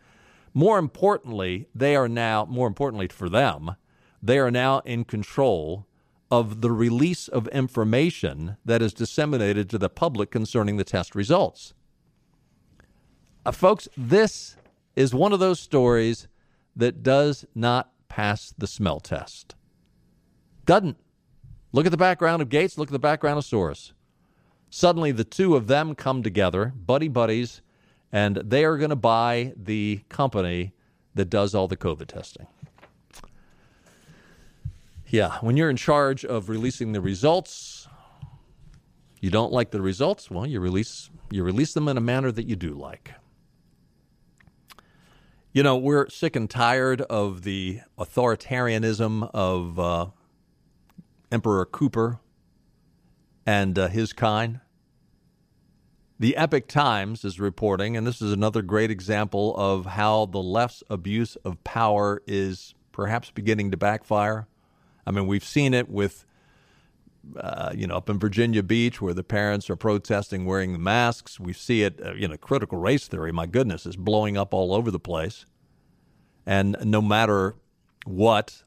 More 0.52 0.78
importantly, 0.78 1.68
they 1.74 1.94
are 1.94 2.08
now, 2.08 2.44
more 2.44 2.66
importantly 2.66 3.06
for 3.06 3.28
them, 3.28 3.76
they 4.20 4.38
are 4.38 4.50
now 4.50 4.80
in 4.80 5.04
control 5.04 5.86
of 6.28 6.60
the 6.60 6.72
release 6.72 7.28
of 7.28 7.46
information 7.48 8.56
that 8.64 8.82
is 8.82 8.92
disseminated 8.92 9.70
to 9.70 9.78
the 9.78 9.88
public 9.88 10.30
concerning 10.30 10.76
the 10.76 10.84
test 10.84 11.14
results. 11.14 11.72
Uh, 13.46 13.52
folks, 13.52 13.88
this 13.96 14.56
is 14.96 15.14
one 15.14 15.32
of 15.32 15.40
those 15.40 15.60
stories 15.60 16.26
that 16.76 17.02
does 17.02 17.44
not 17.54 17.90
pass 18.08 18.54
the 18.56 18.66
smell 18.66 19.00
test. 19.00 19.54
Doesn't. 20.64 20.96
Look 21.72 21.86
at 21.86 21.92
the 21.92 21.96
background 21.96 22.42
of 22.42 22.48
Gates, 22.50 22.76
look 22.76 22.88
at 22.88 22.92
the 22.92 22.98
background 22.98 23.38
of 23.38 23.44
Soros. 23.44 23.92
Suddenly, 24.68 25.12
the 25.12 25.24
two 25.24 25.56
of 25.56 25.66
them 25.66 25.94
come 25.94 26.22
together, 26.22 26.72
buddy 26.76 27.08
buddies, 27.08 27.62
and 28.10 28.36
they 28.36 28.64
are 28.64 28.76
going 28.76 28.90
to 28.90 28.96
buy 28.96 29.52
the 29.56 30.02
company 30.08 30.72
that 31.14 31.26
does 31.26 31.54
all 31.54 31.68
the 31.68 31.76
COVID 31.76 32.06
testing. 32.06 32.46
Yeah, 35.08 35.38
when 35.40 35.56
you're 35.58 35.70
in 35.70 35.76
charge 35.76 36.24
of 36.24 36.48
releasing 36.48 36.92
the 36.92 37.00
results, 37.00 37.86
you 39.20 39.30
don't 39.30 39.52
like 39.52 39.70
the 39.70 39.82
results, 39.82 40.30
well, 40.30 40.46
you 40.46 40.58
release 40.60 41.10
you 41.30 41.42
release 41.42 41.72
them 41.72 41.88
in 41.88 41.96
a 41.96 42.00
manner 42.00 42.30
that 42.30 42.46
you 42.46 42.56
do 42.56 42.74
like. 42.74 43.12
You 45.54 45.62
know, 45.62 45.76
we're 45.76 46.08
sick 46.08 46.34
and 46.34 46.48
tired 46.48 47.02
of 47.02 47.42
the 47.42 47.80
authoritarianism 47.98 49.30
of 49.34 49.78
uh, 49.78 50.06
Emperor 51.30 51.66
Cooper 51.66 52.20
and 53.44 53.78
uh, 53.78 53.88
his 53.88 54.14
kind. 54.14 54.60
The 56.18 56.38
Epoch 56.38 56.68
Times 56.68 57.22
is 57.22 57.38
reporting, 57.38 57.98
and 57.98 58.06
this 58.06 58.22
is 58.22 58.32
another 58.32 58.62
great 58.62 58.90
example 58.90 59.54
of 59.58 59.84
how 59.84 60.24
the 60.24 60.38
left's 60.38 60.84
abuse 60.88 61.36
of 61.44 61.62
power 61.64 62.22
is 62.26 62.74
perhaps 62.90 63.30
beginning 63.30 63.72
to 63.72 63.76
backfire. 63.76 64.46
I 65.06 65.10
mean, 65.10 65.26
we've 65.26 65.44
seen 65.44 65.74
it 65.74 65.90
with, 65.90 66.24
uh, 67.36 67.72
you 67.74 67.86
know, 67.86 67.96
up 67.96 68.10
in 68.10 68.18
Virginia 68.18 68.62
Beach 68.62 69.00
where 69.00 69.14
the 69.14 69.24
parents 69.24 69.70
are 69.70 69.76
protesting 69.76 70.44
wearing 70.44 70.72
the 70.72 70.78
masks. 70.78 71.38
We 71.38 71.52
see 71.52 71.82
it, 71.82 72.00
uh, 72.04 72.14
you 72.14 72.28
know, 72.28 72.36
critical 72.36 72.78
race 72.78 73.06
theory, 73.08 73.32
my 73.32 73.46
goodness, 73.46 73.86
is 73.86 73.96
blowing 73.96 74.36
up 74.36 74.52
all 74.52 74.74
over 74.74 74.90
the 74.90 75.00
place. 75.00 75.46
And 76.46 76.76
no 76.82 77.00
matter 77.00 77.54
what, 78.04 78.64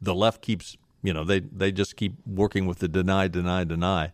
the 0.00 0.14
left 0.14 0.42
keeps, 0.42 0.76
you 1.02 1.12
know, 1.12 1.24
they, 1.24 1.40
they 1.40 1.70
just 1.70 1.96
keep 1.96 2.14
working 2.26 2.66
with 2.66 2.78
the 2.78 2.88
deny, 2.88 3.28
deny, 3.28 3.64
deny. 3.64 4.12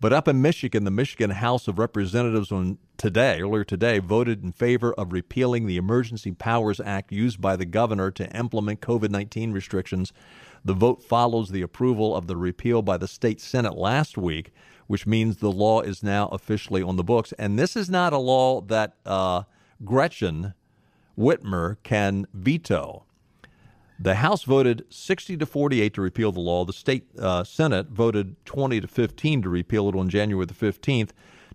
But 0.00 0.12
up 0.12 0.28
in 0.28 0.42
Michigan, 0.42 0.84
the 0.84 0.90
Michigan 0.90 1.30
House 1.30 1.68
of 1.68 1.78
Representatives 1.78 2.52
on 2.52 2.78
today, 2.98 3.40
earlier 3.40 3.64
today, 3.64 3.98
voted 3.98 4.42
in 4.42 4.52
favor 4.52 4.92
of 4.94 5.12
repealing 5.12 5.66
the 5.66 5.78
Emergency 5.78 6.32
Powers 6.32 6.80
Act 6.80 7.12
used 7.12 7.40
by 7.40 7.56
the 7.56 7.64
governor 7.64 8.10
to 8.10 8.30
implement 8.36 8.82
COVID 8.82 9.10
19 9.10 9.52
restrictions. 9.52 10.12
The 10.66 10.74
vote 10.74 11.00
follows 11.00 11.50
the 11.50 11.62
approval 11.62 12.16
of 12.16 12.26
the 12.26 12.36
repeal 12.36 12.82
by 12.82 12.96
the 12.96 13.06
state 13.06 13.40
Senate 13.40 13.76
last 13.76 14.18
week, 14.18 14.52
which 14.88 15.06
means 15.06 15.36
the 15.36 15.52
law 15.52 15.80
is 15.80 16.02
now 16.02 16.26
officially 16.30 16.82
on 16.82 16.96
the 16.96 17.04
books. 17.04 17.32
And 17.38 17.56
this 17.56 17.76
is 17.76 17.88
not 17.88 18.12
a 18.12 18.18
law 18.18 18.60
that 18.62 18.96
uh, 19.06 19.44
Gretchen 19.84 20.54
Whitmer 21.16 21.76
can 21.84 22.26
veto. 22.34 23.04
The 24.00 24.16
House 24.16 24.42
voted 24.42 24.84
60 24.90 25.36
to 25.36 25.46
48 25.46 25.94
to 25.94 26.00
repeal 26.00 26.32
the 26.32 26.40
law. 26.40 26.64
The 26.64 26.72
state 26.72 27.06
uh, 27.16 27.44
Senate 27.44 27.86
voted 27.90 28.34
20 28.44 28.80
to 28.80 28.88
15 28.88 29.42
to 29.42 29.48
repeal 29.48 29.88
it 29.88 29.94
on 29.94 30.08
January 30.08 30.46
the 30.46 30.52
15th, 30.52 31.10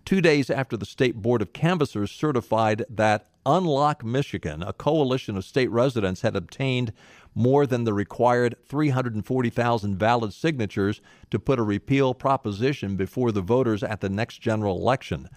two 0.06 0.22
days 0.22 0.48
after 0.48 0.78
the 0.78 0.86
state 0.86 1.16
board 1.16 1.42
of 1.42 1.52
canvassers 1.52 2.10
certified 2.10 2.86
that 2.88 3.28
Unlock 3.44 4.04
Michigan, 4.04 4.62
a 4.62 4.72
coalition 4.72 5.36
of 5.36 5.44
state 5.44 5.70
residents, 5.70 6.20
had 6.20 6.36
obtained 6.36 6.92
more 7.34 7.66
than 7.66 7.84
the 7.84 7.94
required 7.94 8.54
340,000 8.66 9.96
valid 9.96 10.32
signatures 10.32 11.00
to 11.30 11.38
put 11.38 11.58
a 11.58 11.62
repeal 11.62 12.14
proposition 12.14 12.96
before 12.96 13.32
the 13.32 13.40
voters 13.40 13.82
at 13.82 14.00
the 14.00 14.08
next 14.08 14.38
general 14.38 14.76
election. 14.78 15.28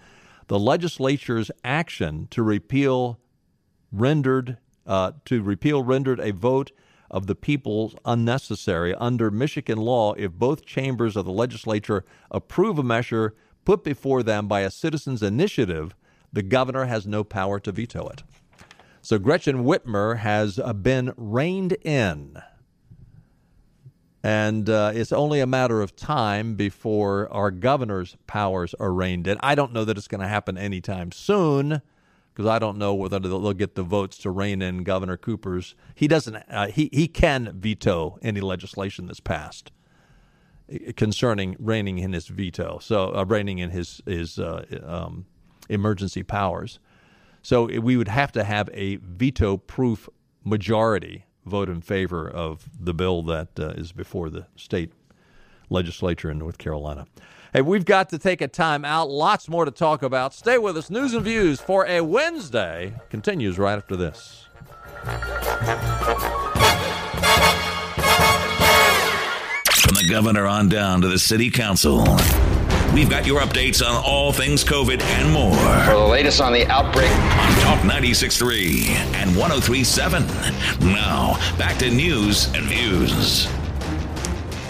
The 0.48 0.58
legislature's 0.58 1.50
action 1.64 2.28
to 2.30 2.42
repeal 2.42 3.18
rendered 3.90 4.58
uh, 4.86 5.12
to 5.24 5.42
repeal 5.42 5.82
rendered 5.82 6.20
a 6.20 6.32
vote 6.32 6.70
of 7.10 7.26
the 7.26 7.34
people 7.34 7.92
unnecessary 8.04 8.94
under 8.94 9.30
Michigan 9.30 9.78
law 9.78 10.12
if 10.14 10.32
both 10.32 10.64
chambers 10.64 11.16
of 11.16 11.24
the 11.24 11.32
legislature 11.32 12.04
approve 12.30 12.78
a 12.78 12.82
measure 12.82 13.34
put 13.64 13.82
before 13.82 14.22
them 14.22 14.46
by 14.46 14.60
a 14.60 14.70
citizen's 14.70 15.22
initiative, 15.22 15.94
the 16.32 16.42
governor 16.42 16.84
has 16.86 17.06
no 17.06 17.24
power 17.24 17.58
to 17.60 17.72
veto 17.72 18.08
it. 18.08 18.22
So 19.02 19.18
Gretchen 19.18 19.64
Whitmer 19.64 20.18
has 20.18 20.58
uh, 20.58 20.72
been 20.72 21.12
reined 21.16 21.74
in. 21.84 22.42
And 24.22 24.68
uh, 24.68 24.90
it's 24.92 25.12
only 25.12 25.38
a 25.38 25.46
matter 25.46 25.80
of 25.80 25.94
time 25.94 26.56
before 26.56 27.32
our 27.32 27.52
governor's 27.52 28.16
powers 28.26 28.74
are 28.80 28.92
reined 28.92 29.28
in. 29.28 29.38
I 29.40 29.54
don't 29.54 29.72
know 29.72 29.84
that 29.84 29.96
it's 29.96 30.08
going 30.08 30.22
to 30.22 30.26
happen 30.26 30.58
anytime 30.58 31.12
soon 31.12 31.80
because 32.36 32.50
I 32.50 32.58
don't 32.58 32.76
know 32.76 32.92
whether 32.92 33.18
they'll 33.18 33.52
get 33.54 33.76
the 33.76 33.82
votes 33.82 34.18
to 34.18 34.30
rein 34.30 34.60
in 34.60 34.82
Governor 34.82 35.16
Cooper's. 35.16 35.74
He 35.94 36.06
doesn't. 36.06 36.36
Uh, 36.50 36.66
he 36.66 36.90
he 36.92 37.08
can 37.08 37.58
veto 37.58 38.18
any 38.20 38.40
legislation 38.40 39.06
that's 39.06 39.20
passed 39.20 39.72
uh, 40.72 40.92
concerning 40.96 41.56
reining 41.58 41.98
in 41.98 42.12
his 42.12 42.26
veto. 42.26 42.78
So 42.80 43.14
uh, 43.14 43.24
reining 43.24 43.58
in 43.58 43.70
his 43.70 44.02
his 44.04 44.38
uh, 44.38 44.66
um, 44.84 45.24
emergency 45.68 46.22
powers. 46.22 46.78
So 47.42 47.66
we 47.80 47.96
would 47.96 48.08
have 48.08 48.32
to 48.32 48.44
have 48.44 48.68
a 48.72 48.96
veto-proof 48.96 50.08
majority 50.44 51.24
vote 51.44 51.68
in 51.68 51.80
favor 51.80 52.28
of 52.28 52.68
the 52.78 52.92
bill 52.92 53.22
that 53.22 53.48
uh, 53.58 53.68
is 53.68 53.92
before 53.92 54.30
the 54.30 54.46
state 54.56 54.92
legislature 55.70 56.30
in 56.30 56.38
North 56.38 56.58
Carolina. 56.58 57.06
Hey, 57.52 57.62
we've 57.62 57.84
got 57.84 58.08
to 58.10 58.18
take 58.18 58.40
a 58.40 58.48
time 58.48 58.84
out. 58.84 59.08
Lots 59.08 59.48
more 59.48 59.64
to 59.64 59.70
talk 59.70 60.02
about. 60.02 60.34
Stay 60.34 60.58
with 60.58 60.76
us. 60.76 60.90
News 60.90 61.14
and 61.14 61.24
views 61.24 61.60
for 61.60 61.86
a 61.86 62.00
Wednesday 62.00 62.94
continues 63.10 63.58
right 63.58 63.76
after 63.76 63.96
this. 63.96 64.46
From 69.80 69.94
the 69.94 70.06
governor 70.10 70.46
on 70.46 70.68
down 70.68 71.00
to 71.02 71.08
the 71.08 71.18
city 71.18 71.50
council. 71.50 72.04
We've 72.96 73.10
got 73.10 73.26
your 73.26 73.42
updates 73.42 73.86
on 73.86 74.02
all 74.06 74.32
things 74.32 74.64
COVID 74.64 75.02
and 75.02 75.30
more. 75.30 75.54
For 75.84 76.00
the 76.00 76.06
latest 76.06 76.40
on 76.40 76.54
the 76.54 76.66
outbreak 76.68 77.10
on 77.10 77.52
Talk 77.60 77.80
96.3 77.80 78.88
and 79.16 79.36
1037. 79.36 80.26
Now, 80.80 81.34
back 81.58 81.76
to 81.80 81.90
news 81.90 82.46
and 82.54 82.64
views. 82.64 83.48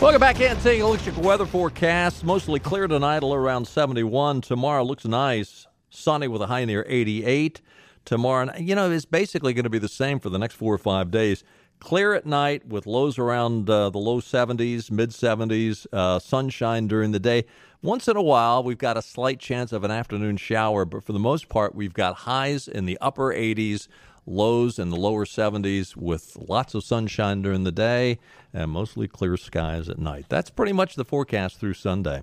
Welcome 0.00 0.18
back 0.18 0.40
in. 0.40 0.56
Taking 0.56 0.82
a 0.82 0.88
look 0.88 1.06
at 1.06 1.14
your 1.14 1.24
weather 1.24 1.46
forecast. 1.46 2.24
Mostly 2.24 2.58
clear 2.58 2.88
tonight, 2.88 3.22
around 3.22 3.68
71. 3.68 4.40
Tomorrow 4.40 4.82
looks 4.82 5.04
nice. 5.04 5.68
Sunny 5.90 6.26
with 6.26 6.42
a 6.42 6.48
high 6.48 6.64
near 6.64 6.84
88. 6.88 7.60
Tomorrow, 8.04 8.56
you 8.58 8.74
know, 8.74 8.90
it's 8.90 9.04
basically 9.04 9.54
going 9.54 9.62
to 9.62 9.70
be 9.70 9.78
the 9.78 9.88
same 9.88 10.18
for 10.18 10.30
the 10.30 10.38
next 10.38 10.54
four 10.54 10.74
or 10.74 10.78
five 10.78 11.12
days. 11.12 11.44
Clear 11.80 12.14
at 12.14 12.26
night 12.26 12.66
with 12.66 12.86
lows 12.86 13.18
around 13.18 13.68
uh, 13.68 13.90
the 13.90 13.98
low 13.98 14.20
70s, 14.20 14.90
mid 14.90 15.10
70s, 15.10 15.86
uh, 15.92 16.18
sunshine 16.18 16.88
during 16.88 17.12
the 17.12 17.20
day. 17.20 17.44
Once 17.82 18.08
in 18.08 18.16
a 18.16 18.22
while, 18.22 18.64
we've 18.64 18.78
got 18.78 18.96
a 18.96 19.02
slight 19.02 19.38
chance 19.38 19.72
of 19.72 19.84
an 19.84 19.90
afternoon 19.90 20.36
shower, 20.36 20.84
but 20.84 21.04
for 21.04 21.12
the 21.12 21.18
most 21.18 21.48
part, 21.48 21.74
we've 21.74 21.94
got 21.94 22.16
highs 22.16 22.66
in 22.66 22.86
the 22.86 22.98
upper 23.00 23.32
80s, 23.32 23.86
lows 24.26 24.78
in 24.78 24.90
the 24.90 24.96
lower 24.96 25.24
70s 25.24 25.94
with 25.94 26.36
lots 26.48 26.74
of 26.74 26.82
sunshine 26.82 27.42
during 27.42 27.62
the 27.64 27.70
day 27.70 28.18
and 28.52 28.70
mostly 28.70 29.06
clear 29.06 29.36
skies 29.36 29.88
at 29.88 29.98
night. 29.98 30.26
That's 30.28 30.50
pretty 30.50 30.72
much 30.72 30.96
the 30.96 31.04
forecast 31.04 31.60
through 31.60 31.74
Sunday. 31.74 32.22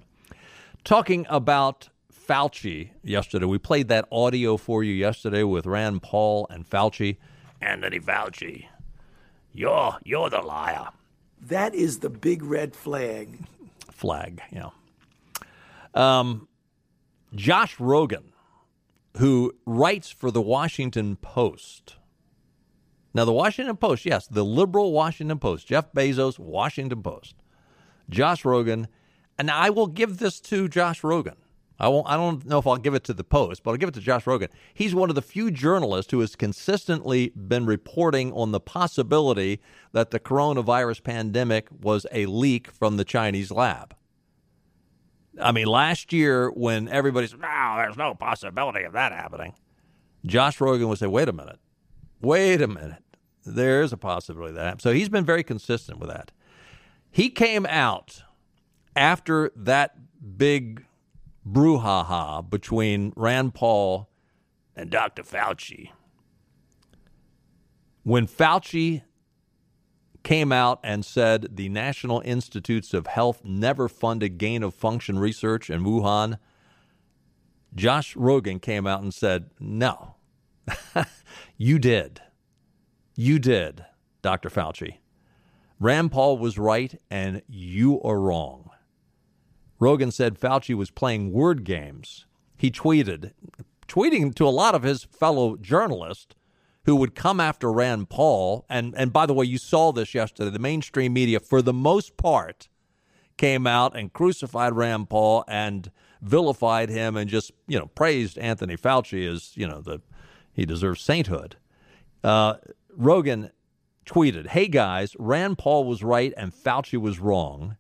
Talking 0.83 1.25
about 1.29 1.89
Fauci 2.11 2.89
yesterday, 3.03 3.45
we 3.45 3.57
played 3.57 3.87
that 3.87 4.05
audio 4.11 4.57
for 4.57 4.83
you 4.83 4.93
yesterday 4.93 5.43
with 5.43 5.65
Rand 5.65 6.01
Paul 6.01 6.47
and 6.49 6.69
Fauci. 6.69 7.17
Anthony 7.61 7.99
Fauci, 7.99 8.65
you're 9.53 9.97
you're 10.03 10.29
the 10.29 10.41
liar. 10.41 10.89
That 11.41 11.75
is 11.75 11.99
the 11.99 12.09
big 12.09 12.43
red 12.43 12.75
flag. 12.75 13.37
Flag, 13.91 14.41
yeah. 14.51 14.69
Um, 15.93 16.47
Josh 17.35 17.77
Rogin, 17.77 18.23
who 19.17 19.53
writes 19.65 20.09
for 20.09 20.31
the 20.31 20.41
Washington 20.41 21.15
Post. 21.17 21.95
Now, 23.13 23.25
the 23.25 23.33
Washington 23.33 23.77
Post, 23.77 24.05
yes, 24.05 24.25
the 24.25 24.43
liberal 24.43 24.91
Washington 24.91 25.37
Post, 25.37 25.67
Jeff 25.67 25.91
Bezos, 25.93 26.39
Washington 26.39 27.03
Post, 27.03 27.35
Josh 28.09 28.43
Rogin. 28.43 28.87
and 29.37 29.51
I 29.51 29.69
will 29.69 29.87
give 29.87 30.17
this 30.17 30.39
to 30.41 30.67
Josh 30.67 31.01
Rogin. 31.01 31.35
I 31.79 31.87
won't. 31.87 32.07
I 32.07 32.15
don't 32.15 32.45
know 32.45 32.59
if 32.59 32.67
I'll 32.67 32.77
give 32.77 32.93
it 32.93 33.03
to 33.05 33.13
the 33.13 33.23
Post, 33.23 33.63
but 33.63 33.71
I'll 33.71 33.77
give 33.77 33.89
it 33.89 33.95
to 33.95 34.01
Josh 34.01 34.25
Rogin. 34.25 34.49
He's 34.73 34.93
one 34.93 35.09
of 35.09 35.15
the 35.15 35.21
few 35.21 35.51
journalists 35.51 36.11
who 36.11 36.19
has 36.19 36.35
consistently 36.35 37.29
been 37.35 37.65
reporting 37.65 38.31
on 38.33 38.51
the 38.51 38.59
possibility 38.59 39.59
that 39.91 40.11
the 40.11 40.19
coronavirus 40.19 41.03
pandemic 41.03 41.67
was 41.81 42.05
a 42.11 42.25
leak 42.27 42.71
from 42.71 42.97
the 42.97 43.03
Chinese 43.03 43.51
lab. 43.51 43.95
I 45.41 45.51
mean, 45.51 45.65
last 45.65 46.13
year 46.13 46.51
when 46.51 46.87
everybody 46.87 47.27
said, 47.27 47.39
no, 47.39 47.73
there's 47.77 47.97
no 47.97 48.13
possibility 48.13 48.83
of 48.83 48.93
that 48.93 49.11
happening, 49.11 49.55
Josh 50.25 50.59
Rogin 50.59 50.87
would 50.87 50.99
say, 50.99 51.07
wait 51.07 51.27
a 51.27 51.33
minute, 51.33 51.59
wait 52.21 52.61
a 52.61 52.67
minute. 52.67 53.03
There's 53.45 53.91
a 53.91 53.97
possibility 53.97 54.53
that. 54.53 54.81
So 54.81 54.93
he's 54.93 55.09
been 55.09 55.25
very 55.25 55.43
consistent 55.43 55.99
with 55.99 56.09
that. 56.09 56.31
He 57.09 57.29
came 57.29 57.65
out 57.65 58.23
after 58.95 59.51
that 59.55 59.95
big 60.37 60.85
brouhaha 61.47 62.49
between 62.49 63.13
Rand 63.15 63.53
Paul 63.53 64.09
and 64.75 64.89
Dr. 64.89 65.23
Fauci. 65.23 65.91
When 68.03 68.27
Fauci 68.27 69.03
came 70.23 70.51
out 70.51 70.79
and 70.83 71.05
said 71.05 71.47
the 71.51 71.69
National 71.69 72.21
Institutes 72.25 72.93
of 72.93 73.07
Health 73.07 73.41
never 73.43 73.87
funded 73.87 74.37
gain 74.37 74.63
of 74.63 74.73
function 74.73 75.19
research 75.19 75.69
in 75.69 75.83
Wuhan. 75.83 76.39
Josh 77.75 78.15
Rogin 78.15 78.61
came 78.61 78.87
out 78.87 79.01
and 79.01 79.13
said, 79.13 79.49
No, 79.59 80.15
you 81.57 81.77
did. 81.77 82.21
You 83.15 83.37
did, 83.39 83.85
Dr. 84.21 84.49
Fauci. 84.49 84.97
Rand 85.79 86.11
Paul 86.11 86.37
was 86.37 86.57
right 86.57 86.99
and 87.11 87.41
you 87.47 88.01
are 88.01 88.19
wrong. 88.19 88.69
Rogin 89.83 90.13
said 90.13 90.39
Fauci 90.39 90.73
was 90.73 90.89
playing 90.89 91.33
word 91.33 91.65
games. 91.65 92.25
He 92.57 92.71
tweeted, 92.71 93.33
tweeting 93.87 94.33
to 94.35 94.47
a 94.47 94.49
lot 94.49 94.75
of 94.75 94.83
his 94.83 95.03
fellow 95.03 95.57
journalists 95.57 96.35
who 96.85 96.95
would 96.95 97.15
come 97.15 97.39
after 97.39 97.71
Rand 97.71 98.09
Paul. 98.09 98.65
And, 98.69 98.93
and 98.97 99.11
by 99.11 99.25
the 99.25 99.33
way, 99.33 99.45
you 99.45 99.57
saw 99.57 99.91
this 99.91 100.13
yesterday. 100.13 100.49
The 100.49 100.59
mainstream 100.59 101.13
media, 101.13 101.39
for 101.39 101.61
the 101.61 101.73
most 101.73 102.15
part, 102.15 102.69
came 103.37 103.67
out 103.67 103.95
and 103.95 104.13
crucified 104.13 104.73
Rand 104.73 105.09
Paul 105.09 105.43
and 105.47 105.91
vilified 106.21 106.89
him 106.89 107.17
and 107.17 107.29
just, 107.29 107.51
you 107.67 107.77
know, 107.77 107.87
praised 107.87 108.37
Anthony 108.37 108.77
Fauci 108.77 109.29
as, 109.29 109.51
you 109.55 109.67
know, 109.67 109.81
the 109.81 110.01
he 110.53 110.65
deserves 110.65 111.01
sainthood. 111.01 111.57
Uh, 112.23 112.55
Rogin 112.97 113.49
tweeted, 114.05 114.47
Hey 114.47 114.67
guys, 114.67 115.15
Rand 115.19 115.57
Paul 115.57 115.83
was 115.83 116.03
right 116.03 116.33
and 116.37 116.53
Fauci 116.53 116.97
was 116.97 117.19
wrong. 117.19 117.75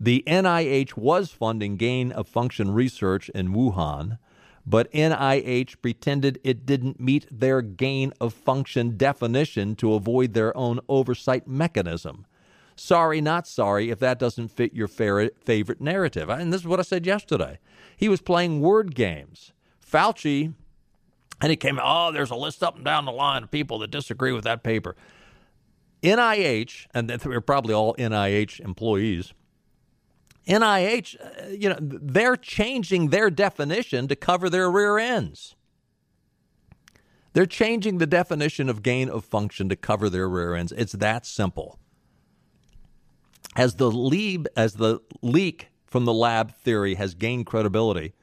The 0.00 0.24
NIH 0.26 0.96
was 0.96 1.30
funding 1.30 1.76
gain 1.76 2.10
of 2.10 2.26
function 2.26 2.72
research 2.72 3.28
in 3.28 3.52
Wuhan 3.52 4.18
but 4.66 4.92
NIH 4.92 5.80
pretended 5.82 6.38
it 6.44 6.66
didn't 6.66 7.00
meet 7.00 7.26
their 7.30 7.62
gain 7.62 8.12
of 8.20 8.34
function 8.34 8.96
definition 8.96 9.74
to 9.76 9.94
avoid 9.94 10.34
their 10.34 10.56
own 10.56 10.80
oversight 10.88 11.48
mechanism. 11.48 12.26
Sorry, 12.76 13.20
not 13.20 13.46
sorry 13.46 13.90
if 13.90 13.98
that 13.98 14.18
doesn't 14.18 14.48
fit 14.48 14.72
your 14.72 14.88
favorite 14.88 15.80
narrative. 15.80 16.28
And 16.30 16.52
this 16.52 16.62
is 16.62 16.66
what 16.66 16.78
I 16.78 16.82
said 16.82 17.04
yesterday. 17.04 17.58
He 17.96 18.08
was 18.08 18.20
playing 18.20 18.60
word 18.60 18.94
games. 18.94 19.52
Fauci, 19.84 20.54
and 21.40 21.50
he 21.50 21.56
came, 21.56 21.80
oh, 21.82 22.12
there's 22.12 22.30
a 22.30 22.36
list 22.36 22.62
up 22.62 22.76
and 22.76 22.84
down 22.84 23.06
the 23.06 23.12
line 23.12 23.42
of 23.42 23.50
people 23.50 23.80
that 23.80 23.90
disagree 23.90 24.32
with 24.32 24.44
that 24.44 24.62
paper. 24.62 24.94
NIH, 26.02 26.86
and 26.94 27.10
they're 27.10 27.40
probably 27.40 27.74
all 27.74 27.94
NIH 27.96 28.60
employees, 28.60 29.34
NIH, 30.46 31.16
uh, 31.20 31.48
you 31.48 31.68
know, 31.68 31.76
they're 31.80 32.36
changing 32.36 33.08
their 33.08 33.30
definition 33.30 34.08
to 34.08 34.16
cover 34.16 34.48
their 34.48 34.70
rear 34.70 34.98
ends. 34.98 35.54
They're 37.32 37.46
changing 37.46 37.98
the 37.98 38.06
definition 38.06 38.68
of 38.68 38.82
gain 38.82 39.08
of 39.08 39.24
function 39.24 39.68
to 39.68 39.76
cover 39.76 40.10
their 40.10 40.28
rear 40.28 40.54
ends. 40.54 40.72
It's 40.72 40.92
that 40.92 41.24
simple. 41.24 41.78
As 43.56 43.76
the 43.76 43.90
lead, 43.90 44.48
as 44.56 44.74
the 44.74 45.00
leak 45.22 45.68
from 45.86 46.04
the 46.04 46.14
lab 46.14 46.54
theory 46.54 46.94
has 46.94 47.14
gained 47.14 47.46
credibility 47.46 48.14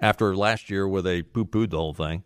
after 0.00 0.34
last 0.34 0.70
year 0.70 0.88
where 0.88 1.02
they 1.02 1.22
poo-pooed 1.22 1.70
the 1.70 1.76
whole 1.76 1.94
thing, 1.94 2.24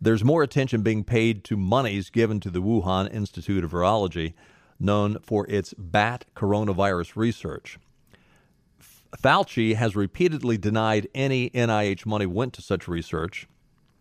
there's 0.00 0.22
more 0.22 0.42
attention 0.42 0.82
being 0.82 1.02
paid 1.02 1.42
to 1.44 1.56
monies 1.56 2.10
given 2.10 2.38
to 2.40 2.50
the 2.50 2.62
Wuhan 2.62 3.12
Institute 3.12 3.64
of 3.64 3.72
Virology, 3.72 4.34
known 4.78 5.18
for 5.20 5.44
its 5.48 5.74
bat 5.76 6.24
coronavirus 6.36 7.16
research. 7.16 7.78
Fauci 9.16 9.74
has 9.74 9.96
repeatedly 9.96 10.58
denied 10.58 11.08
any 11.14 11.50
NIH 11.50 12.04
money 12.04 12.26
went 12.26 12.52
to 12.54 12.62
such 12.62 12.86
research, 12.86 13.46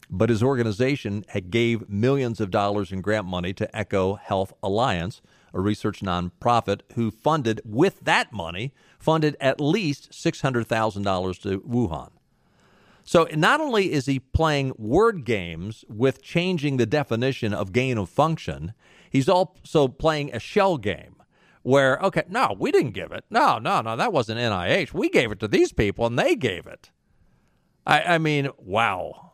but 0.10 0.30
his 0.30 0.44
organization 0.44 1.24
gave 1.50 1.90
millions 1.90 2.42
of 2.42 2.52
dollars 2.52 2.92
in 2.92 3.02
grant 3.02 3.26
money 3.26 3.54
to 3.54 3.70
EcoHealth 3.74 4.52
Alliance, 4.62 5.22
a 5.54 5.62
research 5.62 6.02
nonprofit 6.02 6.82
who 6.96 7.10
funded 7.10 7.62
with 7.64 8.02
that 8.02 8.34
money 8.34 8.74
funded 9.00 9.38
at 9.40 9.62
least 9.62 10.12
$600,000 10.12 11.42
to 11.42 11.62
Wuhan. 11.62 12.10
So 13.04 13.30
not 13.34 13.62
only 13.62 13.94
is 13.94 14.06
he 14.06 14.20
playing 14.20 14.74
word 14.78 15.24
games 15.24 15.86
with 15.88 16.22
changing 16.22 16.76
the 16.76 16.86
definition 16.86 17.54
of 17.54 17.72
gain 17.72 17.98
of 17.98 18.10
function, 18.10 18.74
he's 19.10 19.30
also 19.30 19.88
playing 19.88 20.34
a 20.34 20.40
shell 20.40 20.78
game 20.78 21.17
where, 21.68 22.00
okay, 22.00 22.24
no, 22.30 22.56
we 22.58 22.72
didn't 22.72 22.92
give 22.92 23.12
it. 23.12 23.26
No, 23.30 23.60
no, 23.60 23.82
no, 23.82 23.98
that 23.98 24.14
wasn't 24.14 24.40
NIH. 24.40 24.94
We 24.94 25.10
gave 25.10 25.34
it 25.34 25.40
to 25.42 25.50
these 25.50 25.74
people 25.74 26.06
and 26.06 26.18
they 26.18 26.34
gave 26.34 26.66
it. 26.66 26.92
I, 27.86 28.16
I 28.16 28.18
mean, 28.20 28.48
wow. 28.58 29.34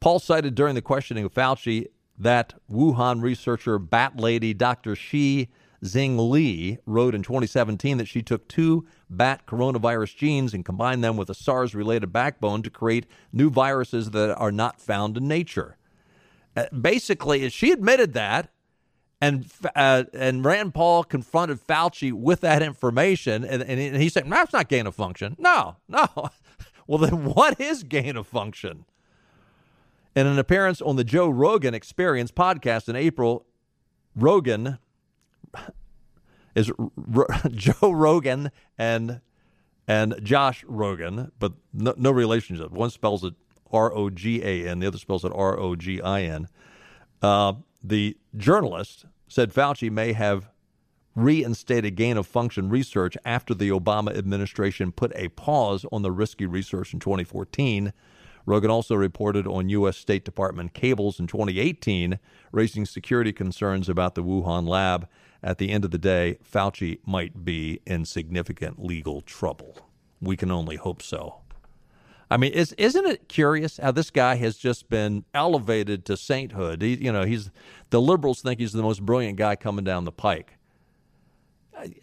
Paul 0.00 0.18
cited 0.18 0.54
during 0.54 0.74
the 0.74 0.80
questioning 0.80 1.26
of 1.26 1.34
Fauci 1.34 1.88
that 2.18 2.54
Wuhan 2.72 3.20
researcher 3.20 3.78
Bat 3.78 4.18
Lady 4.18 4.54
Dr. 4.54 4.96
Shi 4.96 5.50
Zhengli 5.84 6.78
wrote 6.86 7.14
in 7.14 7.22
2017 7.22 7.98
that 7.98 8.08
she 8.08 8.22
took 8.22 8.48
two 8.48 8.86
bat 9.10 9.44
coronavirus 9.46 10.16
genes 10.16 10.54
and 10.54 10.64
combined 10.64 11.04
them 11.04 11.18
with 11.18 11.28
a 11.28 11.34
SARS 11.34 11.74
related 11.74 12.14
backbone 12.14 12.62
to 12.62 12.70
create 12.70 13.04
new 13.30 13.50
viruses 13.50 14.12
that 14.12 14.34
are 14.36 14.52
not 14.52 14.80
found 14.80 15.18
in 15.18 15.28
nature. 15.28 15.76
Uh, 16.56 16.64
basically, 16.80 17.46
she 17.50 17.72
admitted 17.72 18.14
that 18.14 18.48
and 19.20 19.50
uh, 19.76 20.04
and 20.14 20.44
Rand 20.44 20.74
Paul 20.74 21.04
confronted 21.04 21.60
Fauci 21.60 22.12
with 22.12 22.40
that 22.40 22.62
information, 22.62 23.44
and, 23.44 23.62
and 23.62 23.96
he 23.96 24.08
said, 24.08 24.28
"That's 24.28 24.52
not 24.52 24.68
gain 24.68 24.86
of 24.86 24.94
function." 24.94 25.36
No, 25.38 25.76
no. 25.88 26.06
well, 26.86 26.98
then 26.98 27.24
what 27.24 27.60
is 27.60 27.82
gain 27.82 28.16
of 28.16 28.26
function? 28.26 28.86
In 30.16 30.26
an 30.26 30.38
appearance 30.38 30.80
on 30.80 30.96
the 30.96 31.04
Joe 31.04 31.28
Rogan 31.28 31.74
Experience 31.74 32.32
podcast 32.32 32.88
in 32.88 32.96
April, 32.96 33.46
Rogan 34.16 34.78
is 36.54 36.72
R- 37.14 37.28
Joe 37.50 37.92
Rogan 37.92 38.50
and 38.78 39.20
and 39.86 40.14
Josh 40.22 40.64
Rogin, 40.64 41.30
but 41.38 41.52
no, 41.74 41.94
no 41.96 42.10
relationship. 42.10 42.70
One 42.70 42.90
spells 42.90 43.22
it 43.22 43.34
R 43.70 43.92
O 43.92 44.08
G 44.08 44.42
A 44.42 44.68
N, 44.68 44.78
the 44.78 44.86
other 44.86 44.98
spells 44.98 45.24
it 45.24 45.32
R 45.34 45.58
O 45.58 45.76
G 45.76 46.00
I 46.00 46.22
N. 46.22 46.48
Uh, 47.20 47.54
the 47.82 48.16
journalist 48.36 49.06
said 49.28 49.52
Fauci 49.52 49.90
may 49.90 50.12
have 50.12 50.50
reinstated 51.14 51.96
gain 51.96 52.16
of 52.16 52.26
function 52.26 52.68
research 52.68 53.16
after 53.24 53.54
the 53.54 53.68
Obama 53.70 54.16
administration 54.16 54.92
put 54.92 55.12
a 55.14 55.28
pause 55.28 55.84
on 55.92 56.02
the 56.02 56.12
risky 56.12 56.46
research 56.46 56.92
in 56.92 57.00
2014. 57.00 57.92
Rogin 58.46 58.70
also 58.70 58.94
reported 58.94 59.46
on 59.46 59.68
U.S. 59.68 59.96
State 59.96 60.24
Department 60.24 60.72
cables 60.72 61.20
in 61.20 61.26
2018, 61.26 62.18
raising 62.52 62.86
security 62.86 63.32
concerns 63.32 63.88
about 63.88 64.14
the 64.14 64.24
Wuhan 64.24 64.66
lab. 64.66 65.08
At 65.42 65.58
the 65.58 65.70
end 65.70 65.84
of 65.84 65.90
the 65.90 65.98
day, 65.98 66.38
Fauci 66.42 66.98
might 67.06 67.44
be 67.44 67.80
in 67.86 68.04
significant 68.04 68.82
legal 68.84 69.20
trouble. 69.20 69.90
We 70.20 70.36
can 70.36 70.50
only 70.50 70.76
hope 70.76 71.02
so. 71.02 71.40
I 72.30 72.36
mean, 72.36 72.52
is, 72.52 72.72
isn't 72.74 73.06
it 73.06 73.28
curious 73.28 73.78
how 73.78 73.90
this 73.90 74.10
guy 74.10 74.36
has 74.36 74.56
just 74.56 74.88
been 74.88 75.24
elevated 75.34 76.04
to 76.06 76.16
sainthood? 76.16 76.80
He, 76.80 76.94
you 76.94 77.10
know, 77.10 77.24
he's 77.24 77.50
the 77.90 78.00
liberals 78.00 78.40
think 78.40 78.60
he's 78.60 78.72
the 78.72 78.82
most 78.82 79.04
brilliant 79.04 79.36
guy 79.36 79.56
coming 79.56 79.84
down 79.84 80.04
the 80.04 80.12
pike. 80.12 80.56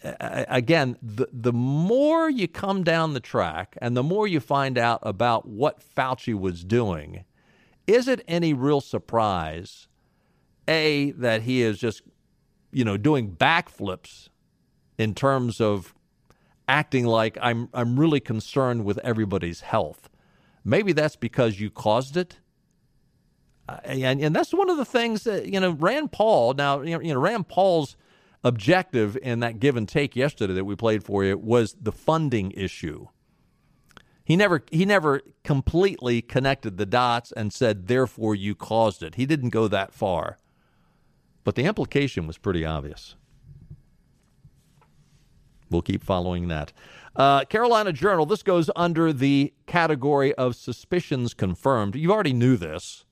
Again, 0.03 0.97
the 1.01 1.27
the 1.31 1.53
more 1.53 2.29
you 2.29 2.47
come 2.47 2.83
down 2.83 3.13
the 3.13 3.19
track 3.19 3.77
and 3.79 3.95
the 3.95 4.03
more 4.03 4.27
you 4.27 4.39
find 4.39 4.77
out 4.77 4.99
about 5.03 5.47
what 5.47 5.81
Fauci 5.95 6.33
was 6.37 6.63
doing, 6.63 7.23
is 7.85 8.07
it 8.07 8.23
any 8.27 8.53
real 8.53 8.81
surprise, 8.81 9.87
a 10.67 11.11
that 11.11 11.43
he 11.43 11.61
is 11.61 11.77
just, 11.77 12.01
you 12.71 12.83
know, 12.83 12.97
doing 12.97 13.35
backflips 13.35 14.29
in 14.97 15.13
terms 15.13 15.61
of 15.61 15.93
acting 16.67 17.05
like 17.05 17.37
I'm 17.39 17.69
I'm 17.73 17.99
really 17.99 18.19
concerned 18.19 18.83
with 18.83 18.97
everybody's 18.99 19.61
health. 19.61 20.09
Maybe 20.67 20.91
that's 20.91 21.15
because 21.15 21.61
you 21.61 21.69
caused 21.69 22.17
it. 22.17 22.39
Uh, 23.69 23.77
and, 23.85 24.21
and 24.21 24.35
that's 24.35 24.53
one 24.53 24.69
of 24.69 24.75
the 24.75 24.83
things 24.83 25.23
that, 25.23 25.45
you 25.45 25.61
know, 25.61 25.71
Rand 25.71 26.11
Paul, 26.11 26.55
now, 26.55 26.81
you 26.81 26.97
know, 27.13 27.19
Rand 27.19 27.47
Paul's 27.47 27.95
objective 28.43 29.17
in 29.21 29.39
that 29.39 29.61
give 29.61 29.77
and 29.77 29.87
take 29.87 30.13
yesterday 30.13 30.53
that 30.53 30.65
we 30.65 30.75
played 30.75 31.05
for 31.05 31.23
you 31.23 31.37
was 31.37 31.77
the 31.81 31.93
funding 31.93 32.51
issue. 32.51 33.07
He 34.25 34.35
never 34.35 34.61
he 34.69 34.83
never 34.83 35.21
completely 35.45 36.21
connected 36.21 36.75
the 36.75 36.85
dots 36.85 37.31
and 37.31 37.53
said 37.53 37.87
therefore 37.87 38.35
you 38.35 38.53
caused 38.53 39.01
it. 39.01 39.15
He 39.15 39.25
didn't 39.25 39.51
go 39.51 39.69
that 39.69 39.93
far. 39.93 40.37
But 41.45 41.55
the 41.55 41.63
implication 41.63 42.27
was 42.27 42.37
pretty 42.37 42.65
obvious. 42.65 43.15
We'll 45.69 45.81
keep 45.81 46.03
following 46.03 46.49
that. 46.49 46.73
Uh, 47.17 47.43
Carolina 47.45 47.91
Journal, 47.91 48.27
this 48.27 48.43
goes 48.43 48.69
under 48.75 49.11
the 49.11 49.51
category 49.65 50.35
of 50.35 50.55
suspicions 50.55 51.33
confirmed. 51.33 51.95
You 51.95 52.11
already 52.11 52.31
knew 52.31 52.57
this, 52.57 53.05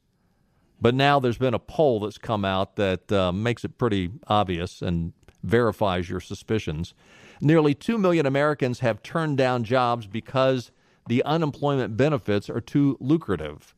but 0.80 0.94
now 0.94 1.20
there's 1.20 1.40
been 1.40 1.56
a 1.56 1.60
poll 1.60 2.02
that's 2.02 2.20
come 2.20 2.46
out 2.46 2.76
that 2.76 3.12
uh, 3.12 3.32
makes 3.32 3.66
it 3.66 3.80
pretty 3.80 4.12
obvious 4.28 4.84
and 4.84 5.14
verifies 5.42 6.08
your 6.08 6.20
suspicions. 6.20 6.94
Nearly 7.42 7.74
2 7.74 7.98
million 7.98 8.28
Americans 8.28 8.82
have 8.82 9.02
turned 9.02 9.40
down 9.40 9.64
jobs 9.64 10.06
because 10.06 10.72
the 11.08 11.24
unemployment 11.24 11.98
benefits 11.98 12.48
are 12.48 12.62
too 12.62 12.98
lucrative, 13.00 13.74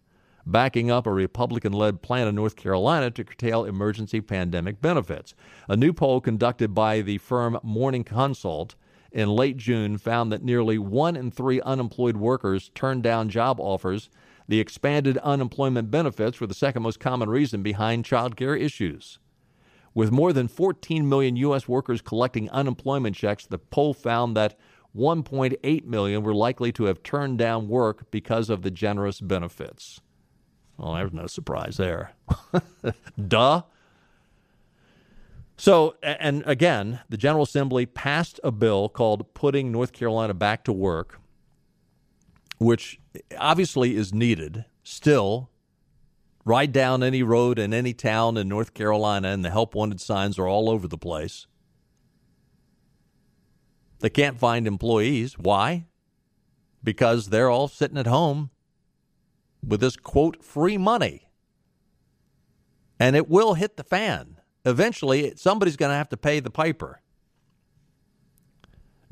backing 0.46 0.92
up 0.92 1.08
a 1.08 1.12
Republican 1.12 1.72
led 1.72 2.02
plan 2.02 2.28
in 2.28 2.36
North 2.36 2.58
Carolina 2.58 3.12
to 3.12 3.24
curtail 3.24 3.63
emergency 3.63 4.20
pandemic 4.20 4.82
benefits. 4.82 5.34
A 5.70 5.78
new 5.78 5.94
poll 5.94 6.20
conducted 6.20 6.74
by 6.74 7.00
the 7.00 7.18
firm 7.18 7.58
Morning 7.63 8.04
Consult 8.04 8.76
in 9.17 9.30
late 9.30 9.58
June 9.58 9.97
found 9.97 10.32
that 10.32 10.43
nearly 10.43 10.77
one 10.77 11.15
in 11.15 11.32
three 11.32 11.60
unemployed 11.62 12.15
workers 12.15 12.69
turned 12.75 13.01
down 13.01 13.30
job 13.30 13.60
offers. 13.60 14.12
The 14.47 14.60
expanded 14.60 15.17
unemployment 15.17 15.89
benefits 15.89 16.39
were 16.39 16.45
the 16.45 16.53
second 16.53 16.84
most 16.84 16.99
common 16.99 17.27
reason 17.27 17.63
behind 17.63 18.06
child 18.06 18.36
care 18.36 18.56
issues. 18.56 19.17
With 19.95 20.12
more 20.12 20.34
than 20.34 20.47
14 20.47 21.10
million 21.10 21.36
U.S. 21.38 21.67
workers 21.67 21.99
collecting 21.99 22.47
unemployment 22.51 23.15
checks, 23.15 23.47
the 23.47 23.58
poll 23.58 23.95
found 23.95 24.38
that 24.38 24.60
1.8 24.95 25.86
million 25.86 26.21
were 26.21 26.36
likely 26.36 26.71
to 26.73 26.84
have 26.84 27.01
turned 27.01 27.39
down 27.39 27.67
work 27.67 28.12
because 28.12 28.51
of 28.51 28.62
the 28.62 28.69
generous 28.69 29.19
benefits. 29.19 29.99
Well, 30.77 30.93
there's 30.93 31.12
no 31.12 31.25
surprise 31.25 31.77
there. 31.77 32.12
Duh. 33.27 33.63
So, 35.58 35.96
and 36.04 36.43
again, 36.46 37.00
the 37.10 37.17
General 37.17 37.43
Assembly 37.43 37.88
passed 37.88 38.39
a 38.43 38.52
bill 38.52 38.89
called 38.89 39.34
Putting 39.34 39.72
North 39.72 39.91
Carolina 39.91 40.36
Back 40.36 40.63
to 40.65 40.74
Work, 40.74 41.20
which 42.60 43.00
obviously 43.38 43.96
is 43.96 44.13
needed 44.13 44.65
still. 44.84 45.50
Ride 46.46 46.72
down 46.72 47.04
any 47.04 47.24
road 47.24 47.60
in 47.60 47.74
any 47.74 47.93
town 47.93 48.38
in 48.38 48.48
North 48.48 48.74
Carolina, 48.74 49.30
and 49.30 49.43
the 49.43 49.50
help 49.50 49.76
wanted 49.76 50.00
signs 50.00 50.39
are 50.39 50.48
all 50.48 50.70
over 50.70 50.88
the 50.88 50.98
place. 50.98 51.46
They 54.00 54.10
can't 54.10 54.39
find 54.39 54.67
employees. 54.67 55.38
Why? 55.38 55.88
Because 56.84 57.30
they're 57.30 57.50
all 57.50 57.67
sitting 57.67 57.98
at 57.98 58.08
home 58.08 58.52
with 59.65 59.82
this 59.82 59.98
quote 59.98 60.43
free 60.43 60.78
money. 60.78 61.30
And 63.00 63.15
it 63.15 63.28
will 63.28 63.56
hit 63.56 63.76
the 63.76 63.84
fan 63.84 64.37
eventually 64.67 65.34
somebody's 65.36 65.77
going 65.77 65.91
to 65.91 65.95
have 65.95 66.10
to 66.10 66.17
pay 66.17 66.39
the 66.39 66.49
piper. 66.49 67.01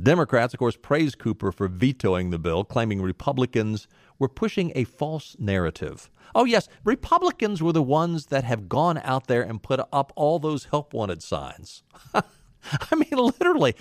Democrats, 0.02 0.54
of 0.54 0.60
course, 0.60 0.76
praised 0.76 1.20
Cooper 1.20 1.52
for 1.52 1.68
vetoing 1.68 2.30
the 2.30 2.40
bill, 2.40 2.66
claiming 2.66 3.02
Republicans 3.02 3.88
were 4.20 4.28
pushing 4.28 4.72
a 4.76 4.84
false 4.84 5.36
narrative. 5.40 6.10
Oh, 6.34 6.44
yes, 6.44 6.68
Republicans 6.84 7.64
were 7.64 7.72
the 7.72 7.82
ones 7.82 8.26
that 8.28 8.44
have 8.44 8.68
gone 8.68 8.98
out 9.04 9.28
there 9.28 9.42
and 9.42 9.64
put 9.64 9.80
up 9.94 10.12
all 10.16 10.38
those 10.38 10.66
help 10.66 10.94
wanted 10.94 11.24
signs. 11.24 11.84
I 12.14 12.96
mean, 12.96 13.12
literally, 13.12 13.76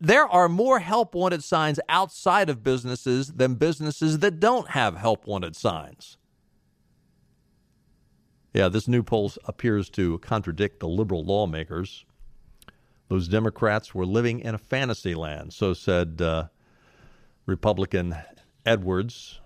there 0.00 0.26
are 0.26 0.48
more 0.48 0.80
help 0.80 1.14
wanted 1.14 1.44
signs 1.44 1.78
outside 1.88 2.48
of 2.48 2.64
businesses 2.64 3.28
than 3.28 3.54
businesses 3.54 4.18
that 4.20 4.40
don't 4.40 4.70
have 4.70 4.96
help 4.96 5.26
wanted 5.26 5.54
signs. 5.54 6.16
Yeah, 8.54 8.68
this 8.68 8.86
new 8.86 9.02
poll 9.02 9.32
appears 9.46 9.90
to 9.90 10.18
contradict 10.18 10.78
the 10.78 10.86
liberal 10.86 11.24
lawmakers. 11.24 12.04
Those 13.08 13.26
Democrats 13.26 13.94
were 13.94 14.06
living 14.06 14.38
in 14.38 14.54
a 14.54 14.58
fantasy 14.58 15.16
land, 15.16 15.52
so 15.52 15.74
said 15.74 16.22
uh, 16.22 16.46
Republican 17.46 18.14
Edwards. 18.64 19.40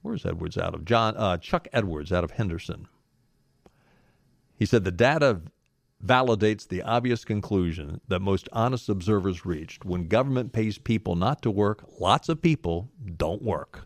Where's 0.00 0.24
Edwards 0.24 0.56
out 0.56 0.74
of? 0.74 0.86
John 0.86 1.14
uh, 1.18 1.36
Chuck 1.36 1.68
Edwards 1.72 2.12
out 2.12 2.24
of 2.24 2.32
Henderson. 2.32 2.88
He 4.58 4.64
said 4.64 4.84
the 4.84 4.90
data 4.90 5.42
validates 6.04 6.66
the 6.66 6.80
obvious 6.80 7.26
conclusion 7.26 8.00
that 8.08 8.20
most 8.20 8.48
honest 8.52 8.88
observers 8.88 9.44
reached. 9.44 9.84
When 9.84 10.08
government 10.08 10.54
pays 10.54 10.78
people 10.78 11.14
not 11.14 11.42
to 11.42 11.50
work, 11.50 11.84
lots 12.00 12.30
of 12.30 12.40
people 12.40 12.90
don't 13.18 13.42
work. 13.42 13.84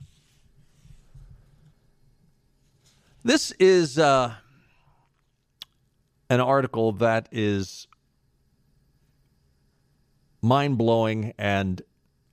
This 3.25 3.51
is. 3.59 3.99
Uh, 3.99 4.35
an 6.31 6.41
article 6.41 6.93
that 6.93 7.29
is 7.33 7.89
mind 10.41 10.79
blowing 10.79 11.35
and 11.37 11.83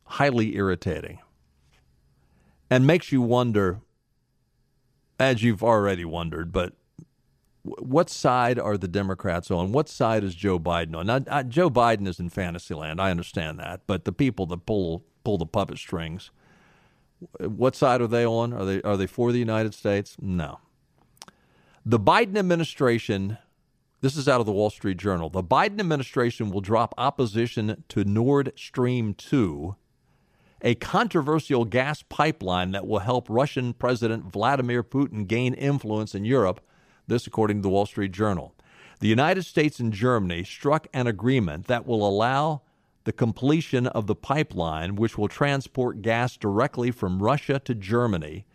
highly 0.05 0.55
irritating 0.55 1.19
and 2.69 2.85
makes 2.85 3.11
you 3.11 3.21
wonder, 3.21 3.81
as 5.19 5.41
you've 5.43 5.63
already 5.63 6.05
wondered, 6.05 6.51
but 6.51 6.73
what 7.63 8.09
side 8.09 8.57
are 8.59 8.77
the 8.77 8.87
Democrats 8.87 9.51
on? 9.51 9.71
What 9.71 9.89
side 9.89 10.23
is 10.23 10.35
Joe 10.35 10.59
Biden 10.59 10.95
on? 10.95 11.07
Now, 11.07 11.43
Joe 11.43 11.69
Biden 11.69 12.07
is 12.07 12.19
in 12.19 12.29
fantasy 12.29 12.73
land. 12.73 13.01
I 13.01 13.11
understand 13.11 13.59
that, 13.59 13.81
but 13.87 14.05
the 14.05 14.13
people 14.13 14.45
that 14.45 14.65
pull 14.65 15.03
pull 15.25 15.37
the 15.37 15.45
puppet 15.45 15.77
strings, 15.77 16.31
what 17.39 17.75
side 17.75 17.99
are 17.99 18.07
they 18.07 18.25
on? 18.25 18.53
Are 18.53 18.63
they 18.63 18.81
are 18.83 18.95
they 18.95 19.07
for 19.07 19.33
the 19.33 19.39
United 19.39 19.73
States? 19.73 20.15
No. 20.21 20.59
The 21.85 21.99
Biden 21.99 22.37
administration 22.37 23.37
this 24.01 24.15
is 24.15 24.27
out 24.27 24.39
of 24.39 24.45
the 24.45 24.51
Wall 24.51 24.69
Street 24.69 24.97
Journal. 24.97 25.29
The 25.29 25.43
Biden 25.43 25.79
administration 25.79 26.51
will 26.51 26.61
drop 26.61 26.93
opposition 26.97 27.83
to 27.89 28.03
Nord 28.03 28.53
Stream 28.55 29.15
2, 29.15 29.75
a 30.61 30.75
controversial 30.75 31.65
gas 31.65 32.03
pipeline 32.03 32.71
that 32.71 32.85
will 32.85 32.99
help 32.99 33.27
Russian 33.27 33.73
President 33.73 34.31
Vladimir 34.31 34.83
Putin 34.83 35.27
gain 35.27 35.55
influence 35.55 36.13
in 36.13 36.25
Europe. 36.25 36.61
This, 37.07 37.25
according 37.25 37.57
to 37.57 37.61
the 37.63 37.69
Wall 37.69 37.85
Street 37.85 38.11
Journal. 38.11 38.53
The 38.99 39.07
United 39.07 39.43
States 39.43 39.79
and 39.79 39.93
Germany 39.93 40.43
struck 40.43 40.87
an 40.93 41.07
agreement 41.07 41.67
that 41.67 41.87
will 41.87 42.07
allow 42.07 42.61
the 43.05 43.13
completion 43.13 43.87
of 43.87 44.05
the 44.05 44.15
pipeline, 44.15 44.95
which 44.95 45.17
will 45.17 45.29
transport 45.29 46.01
gas 46.01 46.35
directly 46.35 46.91
from 46.91 47.23
Russia 47.23 47.59
to 47.63 47.73
Germany. 47.73 48.45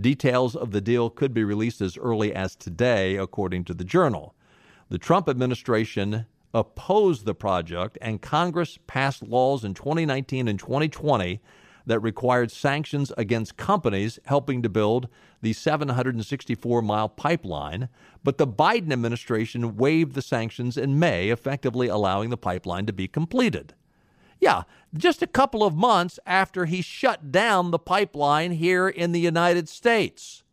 Details 0.00 0.56
of 0.56 0.70
the 0.70 0.80
deal 0.80 1.10
could 1.10 1.34
be 1.34 1.44
released 1.44 1.80
as 1.80 1.98
early 1.98 2.34
as 2.34 2.56
today, 2.56 3.16
according 3.16 3.64
to 3.64 3.74
the 3.74 3.84
journal. 3.84 4.34
The 4.90 4.98
Trump 4.98 5.28
administration 5.28 6.26
opposed 6.54 7.26
the 7.26 7.34
project, 7.34 7.98
and 8.00 8.22
Congress 8.22 8.78
passed 8.86 9.22
laws 9.22 9.64
in 9.64 9.74
2019 9.74 10.48
and 10.48 10.58
2020 10.58 11.40
that 11.84 12.00
required 12.00 12.50
sanctions 12.50 13.12
against 13.16 13.56
companies 13.56 14.18
helping 14.26 14.62
to 14.62 14.68
build 14.68 15.08
the 15.42 15.52
764 15.52 16.82
mile 16.82 17.08
pipeline, 17.08 17.88
but 18.24 18.38
the 18.38 18.46
Biden 18.46 18.92
administration 18.92 19.76
waived 19.76 20.14
the 20.14 20.22
sanctions 20.22 20.76
in 20.76 20.98
May, 20.98 21.28
effectively 21.28 21.88
allowing 21.88 22.30
the 22.30 22.36
pipeline 22.36 22.86
to 22.86 22.92
be 22.92 23.08
completed. 23.08 23.74
Yeah, 24.40 24.62
just 24.94 25.22
a 25.22 25.26
couple 25.26 25.64
of 25.64 25.74
months 25.74 26.18
after 26.26 26.64
he 26.64 26.80
shut 26.80 27.32
down 27.32 27.70
the 27.70 27.78
pipeline 27.78 28.52
here 28.52 28.88
in 28.88 29.12
the 29.12 29.20
United 29.20 29.68
States 29.68 30.44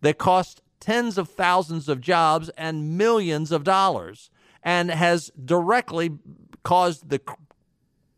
that 0.00 0.18
cost 0.18 0.62
tens 0.80 1.18
of 1.18 1.28
thousands 1.28 1.88
of 1.88 2.00
jobs 2.00 2.48
and 2.50 2.96
millions 2.96 3.52
of 3.52 3.64
dollars 3.64 4.30
and 4.62 4.90
has 4.90 5.30
directly 5.44 6.10
caused 6.64 7.08
the 7.08 7.20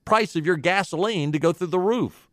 price 0.05 0.35
of 0.35 0.47
your 0.47 0.57
gasoline 0.57 1.33
to 1.33 1.39
go 1.39 1.53
through 1.53 1.67
the 1.67 1.79
roof. 1.79 2.29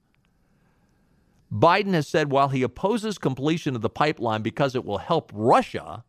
Biden 1.51 1.93
has 1.93 2.07
said 2.07 2.31
while 2.31 2.49
he 2.49 2.63
opposes 2.63 3.17
completion 3.17 3.75
of 3.75 3.81
the 3.81 3.89
pipeline 3.89 4.41
because 4.41 4.75
it 4.75 4.85
will 4.85 4.97
help 4.97 5.31
Russia, 5.33 6.03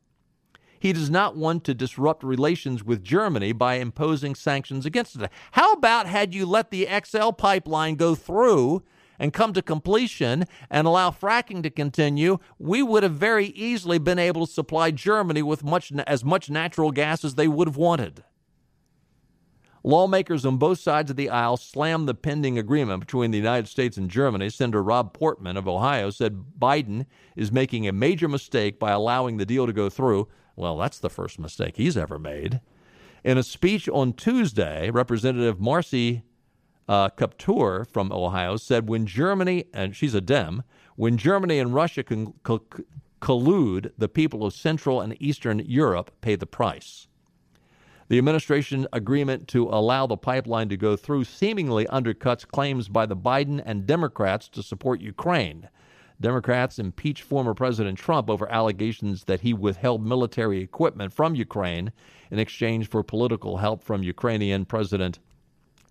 he 0.78 0.92
does 0.92 1.10
not 1.10 1.36
want 1.36 1.64
to 1.64 1.74
disrupt 1.74 2.22
relations 2.22 2.84
with 2.84 3.02
Germany 3.02 3.52
by 3.52 3.74
imposing 3.74 4.34
sanctions 4.34 4.86
against 4.86 5.16
it. 5.16 5.30
How 5.52 5.72
about 5.72 6.06
had 6.06 6.34
you 6.34 6.46
let 6.46 6.70
the 6.70 6.88
XL 7.04 7.30
pipeline 7.30 7.96
go 7.96 8.14
through 8.14 8.82
and 9.18 9.32
come 9.32 9.52
to 9.52 9.62
completion 9.62 10.44
and 10.70 10.86
allow 10.86 11.10
fracking 11.10 11.62
to 11.62 11.70
continue? 11.70 12.38
We 12.58 12.82
would 12.82 13.02
have 13.02 13.14
very 13.14 13.46
easily 13.46 13.98
been 13.98 14.18
able 14.18 14.46
to 14.46 14.52
supply 14.52 14.90
Germany 14.90 15.42
with 15.42 15.64
much 15.64 15.92
as 16.06 16.24
much 16.24 16.50
natural 16.50 16.92
gas 16.92 17.24
as 17.24 17.34
they 17.34 17.48
would 17.48 17.68
have 17.68 17.76
wanted. 17.76 18.24
Lawmakers 19.86 20.44
on 20.44 20.56
both 20.56 20.80
sides 20.80 21.12
of 21.12 21.16
the 21.16 21.30
aisle 21.30 21.56
slammed 21.56 22.08
the 22.08 22.14
pending 22.14 22.58
agreement 22.58 22.98
between 22.98 23.30
the 23.30 23.38
United 23.38 23.68
States 23.68 23.96
and 23.96 24.10
Germany. 24.10 24.50
Senator 24.50 24.82
Rob 24.82 25.12
Portman 25.12 25.56
of 25.56 25.68
Ohio 25.68 26.10
said 26.10 26.44
Biden 26.58 27.06
is 27.36 27.52
making 27.52 27.86
a 27.86 27.92
major 27.92 28.26
mistake 28.26 28.80
by 28.80 28.90
allowing 28.90 29.36
the 29.36 29.46
deal 29.46 29.64
to 29.64 29.72
go 29.72 29.88
through. 29.88 30.26
Well, 30.56 30.76
that's 30.76 30.98
the 30.98 31.08
first 31.08 31.38
mistake 31.38 31.76
he's 31.76 31.96
ever 31.96 32.18
made. 32.18 32.60
In 33.22 33.38
a 33.38 33.44
speech 33.44 33.88
on 33.88 34.12
Tuesday, 34.12 34.90
Representative 34.90 35.60
Marcy 35.60 36.24
uh, 36.88 37.08
Kaptur 37.10 37.86
from 37.86 38.12
Ohio 38.12 38.56
said 38.56 38.88
when 38.88 39.06
Germany, 39.06 39.64
and 39.74 39.96
she's 39.96 40.14
a 40.14 40.20
Dem, 40.20 40.62
when 40.96 41.16
Germany 41.16 41.58
and 41.58 41.74
Russia 41.74 42.02
con- 42.02 42.34
co- 42.42 42.64
collude, 43.20 43.92
the 43.98 44.08
people 44.08 44.44
of 44.44 44.52
Central 44.52 45.00
and 45.00 45.20
Eastern 45.20 45.58
Europe 45.60 46.10
pay 46.20 46.36
the 46.36 46.46
price. 46.46 47.08
The 48.08 48.18
administration 48.18 48.86
agreement 48.92 49.48
to 49.48 49.64
allow 49.64 50.06
the 50.06 50.16
pipeline 50.16 50.68
to 50.68 50.76
go 50.76 50.94
through 50.94 51.24
seemingly 51.24 51.86
undercuts 51.86 52.46
claims 52.46 52.88
by 52.88 53.04
the 53.04 53.16
Biden 53.16 53.60
and 53.66 53.84
Democrats 53.84 54.48
to 54.50 54.62
support 54.62 55.00
Ukraine. 55.00 55.68
Democrats 56.20 56.78
impeached 56.78 57.24
former 57.24 57.52
President 57.52 57.98
Trump 57.98 58.30
over 58.30 58.50
allegations 58.50 59.24
that 59.24 59.40
he 59.40 59.52
withheld 59.52 60.06
military 60.06 60.60
equipment 60.62 61.12
from 61.12 61.34
Ukraine 61.34 61.92
in 62.30 62.38
exchange 62.38 62.88
for 62.88 63.02
political 63.02 63.56
help 63.56 63.82
from 63.82 64.02
Ukrainian 64.02 64.64
President 64.64 65.18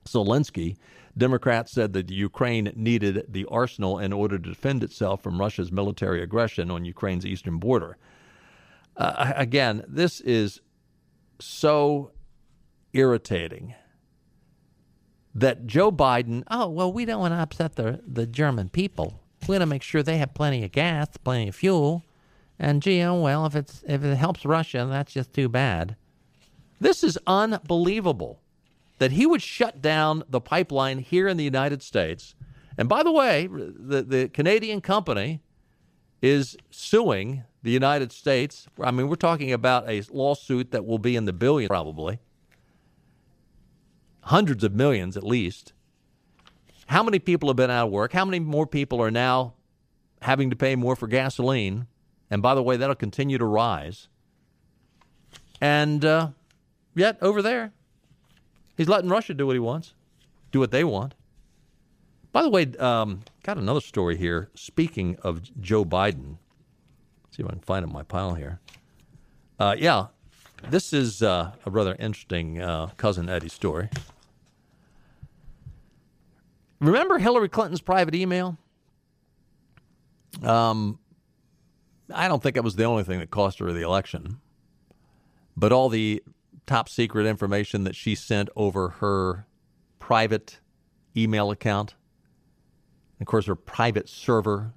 Zelensky. 0.07 0.77
Democrats 1.17 1.71
said 1.71 1.93
that 1.93 2.09
Ukraine 2.09 2.71
needed 2.75 3.25
the 3.29 3.45
arsenal 3.45 3.99
in 3.99 4.11
order 4.11 4.37
to 4.37 4.49
defend 4.49 4.83
itself 4.83 5.21
from 5.21 5.39
Russia's 5.39 5.71
military 5.71 6.21
aggression 6.21 6.69
on 6.69 6.85
Ukraine's 6.85 7.25
eastern 7.25 7.57
border. 7.57 7.97
Uh, 8.97 9.33
again, 9.35 9.83
this 9.87 10.21
is 10.21 10.61
so 11.39 12.11
irritating 12.93 13.75
that 15.33 15.67
Joe 15.67 15.91
Biden, 15.91 16.43
oh, 16.49 16.69
well, 16.69 16.91
we 16.91 17.05
don't 17.05 17.19
want 17.19 17.33
to 17.33 17.39
upset 17.39 17.75
the, 17.75 18.01
the 18.07 18.25
German 18.25 18.69
people. 18.69 19.21
We 19.47 19.53
want 19.53 19.61
to 19.61 19.67
make 19.67 19.83
sure 19.83 20.01
they 20.01 20.17
have 20.17 20.33
plenty 20.33 20.63
of 20.63 20.71
gas, 20.71 21.07
plenty 21.23 21.49
of 21.49 21.55
fuel. 21.55 22.03
And 22.57 22.81
gee, 22.81 23.01
oh, 23.03 23.19
well, 23.19 23.45
if, 23.45 23.55
it's, 23.55 23.83
if 23.85 24.03
it 24.03 24.15
helps 24.15 24.45
Russia, 24.45 24.87
that's 24.89 25.13
just 25.13 25.33
too 25.33 25.49
bad. 25.49 25.97
This 26.79 27.03
is 27.03 27.17
unbelievable 27.27 28.39
that 28.97 29.11
he 29.11 29.25
would 29.25 29.41
shut 29.41 29.81
down 29.81 30.23
the 30.29 30.41
pipeline 30.41 30.99
here 30.99 31.27
in 31.27 31.37
the 31.37 31.43
United 31.43 31.83
States. 31.83 32.35
And 32.77 32.87
by 32.89 33.03
the 33.03 33.11
way, 33.11 33.47
the, 33.47 34.01
the 34.03 34.29
Canadian 34.29 34.81
company 34.81 35.41
is 36.21 36.57
suing 36.71 37.43
the 37.63 37.71
United 37.71 38.11
States. 38.11 38.67
I 38.81 38.91
mean, 38.91 39.07
we're 39.07 39.15
talking 39.15 39.51
about 39.51 39.89
a 39.89 40.01
lawsuit 40.11 40.71
that 40.71 40.85
will 40.85 40.99
be 40.99 41.15
in 41.15 41.25
the 41.25 41.33
billions, 41.33 41.69
probably 41.69 42.19
hundreds 44.25 44.63
of 44.63 44.73
millions 44.73 45.15
at 45.15 45.23
least. 45.23 45.73
How 46.87 47.03
many 47.03 47.19
people 47.19 47.49
have 47.49 47.55
been 47.55 47.71
out 47.71 47.87
of 47.87 47.91
work? 47.91 48.11
How 48.13 48.25
many 48.25 48.39
more 48.39 48.67
people 48.67 49.01
are 49.01 49.11
now 49.11 49.53
having 50.21 50.49
to 50.49 50.55
pay 50.55 50.75
more 50.75 50.95
for 50.95 51.07
gasoline? 51.07 51.87
And 52.29 52.41
by 52.41 52.55
the 52.55 52.63
way, 52.63 52.75
that'll 52.77 52.95
continue 52.95 53.37
to 53.37 53.45
rise. 53.45 54.07
And 55.61 56.03
uh, 56.03 56.29
yet, 56.95 57.17
over 57.21 57.41
there, 57.41 57.71
he's 58.77 58.87
letting 58.87 59.09
Russia 59.09 59.33
do 59.33 59.47
what 59.47 59.53
he 59.53 59.59
wants, 59.59 59.93
do 60.51 60.59
what 60.59 60.71
they 60.71 60.83
want. 60.83 61.13
By 62.31 62.41
the 62.41 62.49
way, 62.49 62.65
um, 62.79 63.21
got 63.43 63.57
another 63.57 63.79
story 63.79 64.17
here. 64.17 64.49
Speaking 64.55 65.17
of 65.23 65.41
Joe 65.61 65.85
Biden, 65.85 66.37
see 67.31 67.43
if 67.43 67.47
I 67.47 67.51
can 67.51 67.61
find 67.61 67.83
it 67.83 67.87
in 67.87 67.93
my 67.93 68.03
pile 68.03 68.33
here. 68.33 68.59
Uh, 69.57 69.75
yeah, 69.77 70.07
this 70.69 70.91
is 70.91 71.23
uh, 71.23 71.51
a 71.65 71.71
rather 71.71 71.95
interesting 71.97 72.61
uh, 72.61 72.87
cousin 72.97 73.29
Eddie 73.29 73.49
story. 73.49 73.89
Remember 76.81 77.17
Hillary 77.17 77.49
Clinton's 77.49 77.81
private 77.81 78.15
email? 78.15 78.57
Um, 80.43 80.99
I 82.13 82.27
don't 82.27 82.43
think 82.43 82.57
it 82.57 82.63
was 82.63 82.75
the 82.75 82.83
only 82.83 83.03
thing 83.03 83.19
that 83.19 83.31
cost 83.31 83.59
her 83.59 83.71
the 83.71 83.81
election, 83.81 84.39
but 85.55 85.71
all 85.71 85.89
the 85.89 86.21
top 86.65 86.89
secret 86.89 87.25
information 87.25 87.83
that 87.83 87.95
she 87.95 88.15
sent 88.15 88.49
over 88.55 88.89
her 88.89 89.45
private 89.99 90.59
email 91.15 91.51
account, 91.51 91.95
of 93.19 93.27
course, 93.27 93.45
her 93.45 93.55
private 93.55 94.09
server 94.09 94.73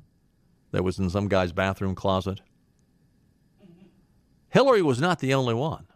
that 0.71 0.85
was 0.85 0.99
in 0.99 1.11
some 1.11 1.29
guy's 1.29 1.53
bathroom 1.53 1.95
closet. 1.95 2.41
Hillary 4.51 4.83
was 4.83 5.01
not 5.01 5.19
the 5.19 5.35
only 5.35 5.55
one. 5.55 5.87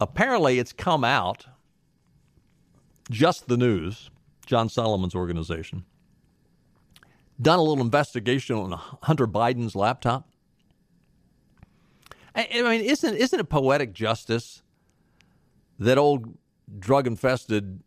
Apparently, 0.00 0.58
it's 0.58 0.72
come 0.72 1.04
out, 1.04 1.46
just 3.10 3.48
the 3.48 3.56
news, 3.56 4.10
John 4.44 4.68
Solomon's 4.68 5.14
organization, 5.14 5.84
done 7.40 7.58
a 7.58 7.62
little 7.62 7.84
investigation 7.84 8.56
on 8.56 8.72
Hunter 9.02 9.26
Biden's 9.26 9.74
laptop. 9.74 10.28
I, 12.34 12.62
mean, 12.62 12.80
isn't 12.80 13.14
isn't 13.14 13.38
it 13.38 13.48
poetic 13.48 13.92
justice 13.92 14.62
that 15.78 15.98
old 15.98 16.36
drug 16.78 17.06
infested 17.06 17.80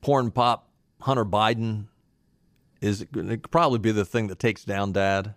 porn 0.00 0.30
pop 0.30 0.68
Hunter 1.00 1.24
Biden 1.24 1.86
is 2.80 3.00
it 3.00 3.50
probably 3.50 3.78
be 3.78 3.92
the 3.92 4.04
thing 4.04 4.26
that 4.26 4.38
takes 4.38 4.62
down 4.64 4.92
Dad? 4.92 5.34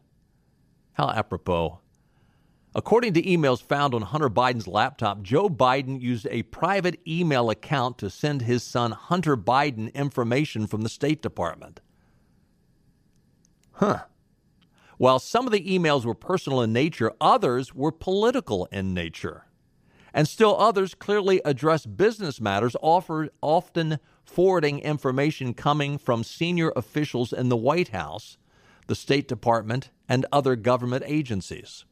How 0.94 1.10
apropos. 1.10 1.80
According 2.76 3.14
to 3.14 3.22
emails 3.22 3.62
found 3.62 3.94
on 3.94 4.02
Hunter 4.02 4.30
Biden's 4.30 4.68
laptop, 4.68 5.22
Joe 5.22 5.48
Biden 5.48 6.02
used 6.02 6.28
a 6.30 6.44
private 6.44 7.00
email 7.08 7.50
account 7.50 7.98
to 8.00 8.10
send 8.10 8.42
his 8.42 8.64
son 8.64 8.92
Hunter 8.92 9.38
Biden 9.38 9.94
information 9.94 10.68
from 10.68 10.82
the 10.82 10.90
State 10.90 11.22
Department. 11.22 11.80
Huh. 13.72 14.02
While 14.98 15.20
some 15.20 15.46
of 15.46 15.52
the 15.52 15.66
emails 15.66 16.06
were 16.06 16.16
personal 16.16 16.62
in 16.62 16.74
nature, 16.74 17.12
others 17.22 17.74
were 17.74 17.92
political 17.92 18.66
in 18.72 18.94
nature. 18.94 19.46
And 20.14 20.28
still 20.28 20.60
others 20.60 20.96
clearly 20.96 21.42
address 21.46 21.86
business 21.86 22.42
matters, 22.42 22.76
offer, 22.82 23.30
often 23.42 24.00
forwarding 24.26 24.80
information 24.80 25.54
coming 25.54 25.98
from 25.98 26.24
senior 26.24 26.74
officials 26.76 27.32
in 27.32 27.50
the 27.50 27.58
White 27.58 27.90
House, 27.90 28.38
the 28.88 28.96
State 28.96 29.28
Department, 29.28 29.92
and 30.10 30.26
other 30.32 30.56
government 30.56 31.04
agencies. 31.06 31.86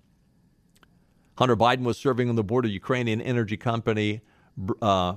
Hunter 1.38 1.56
Biden 1.56 1.84
was 1.84 1.98
serving 1.98 2.30
on 2.30 2.36
the 2.36 2.44
board 2.44 2.66
of 2.66 2.72
Ukrainian 2.72 3.22
energy 3.22 3.58
company 3.58 4.22
uh, 4.82 5.16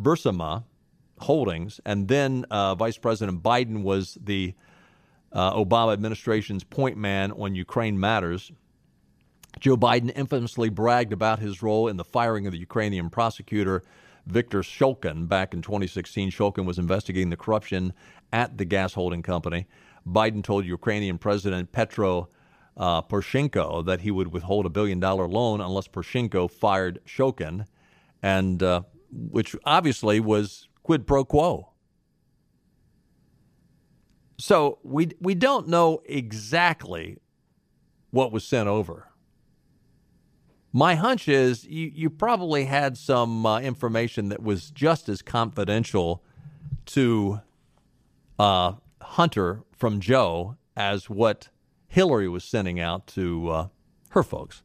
Burisma 0.00 0.64
Holdings, 1.20 1.80
and 1.84 2.08
then 2.08 2.44
uh, 2.50 2.74
Vice 2.74 2.98
President 2.98 3.42
Biden 3.42 3.82
was 3.82 4.18
the 4.20 4.54
uh, 5.34 5.52
Obama 5.54 5.92
administration's 5.92 6.64
point 6.64 6.96
man 6.96 7.32
on 7.32 7.54
Ukraine 7.54 7.98
matters. 7.98 8.52
Joe 9.60 9.76
Biden 9.76 10.10
infamously 10.16 10.68
bragged 10.68 11.12
about 11.12 11.38
his 11.40 11.62
role 11.62 11.88
in 11.88 11.96
the 11.96 12.04
firing 12.04 12.46
of 12.46 12.52
the 12.52 12.58
Ukrainian 12.58 13.10
prosecutor 13.10 13.82
Viktor 14.26 14.62
Shulkin 14.62 15.28
back 15.28 15.52
in 15.52 15.60
2016. 15.60 16.30
Shulkin 16.30 16.64
was 16.64 16.78
investigating 16.78 17.30
the 17.30 17.36
corruption 17.36 17.92
at 18.32 18.56
the 18.56 18.64
gas 18.64 18.94
holding 18.94 19.22
company. 19.22 19.66
Biden 20.06 20.42
told 20.42 20.64
Ukrainian 20.64 21.18
President 21.18 21.70
Petro 21.72 22.28
uh, 22.76 23.02
Poroshenko 23.02 23.84
that 23.86 24.00
he 24.00 24.10
would 24.10 24.32
withhold 24.32 24.66
a 24.66 24.70
billion 24.70 24.98
dollar 24.98 25.28
loan 25.28 25.60
unless 25.60 25.88
Poroshenko 25.88 26.50
fired 26.50 27.00
Shulkin, 27.06 27.66
and 28.22 28.62
uh, 28.62 28.82
which 29.10 29.54
obviously 29.64 30.20
was 30.20 30.68
quid 30.82 31.06
pro 31.06 31.24
quo. 31.24 31.73
So 34.36 34.78
we 34.82 35.10
we 35.20 35.34
don't 35.34 35.68
know 35.68 36.02
exactly 36.06 37.18
what 38.10 38.32
was 38.32 38.44
sent 38.44 38.68
over. 38.68 39.08
My 40.72 40.96
hunch 40.96 41.28
is 41.28 41.64
you, 41.64 41.90
you 41.94 42.10
probably 42.10 42.64
had 42.64 42.98
some 42.98 43.46
uh, 43.46 43.60
information 43.60 44.28
that 44.30 44.42
was 44.42 44.70
just 44.70 45.08
as 45.08 45.22
confidential 45.22 46.24
to 46.86 47.40
uh, 48.40 48.72
Hunter 49.00 49.62
from 49.76 50.00
Joe 50.00 50.56
as 50.76 51.08
what 51.08 51.48
Hillary 51.86 52.28
was 52.28 52.42
sending 52.42 52.80
out 52.80 53.06
to 53.08 53.48
uh, 53.50 53.68
her 54.10 54.24
folks. 54.24 54.62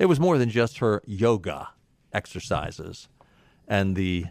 It 0.00 0.06
was 0.06 0.18
more 0.18 0.36
than 0.36 0.50
just 0.50 0.78
her 0.78 1.00
yoga 1.06 1.68
exercises 2.12 3.08
and 3.68 3.94
the 3.94 4.26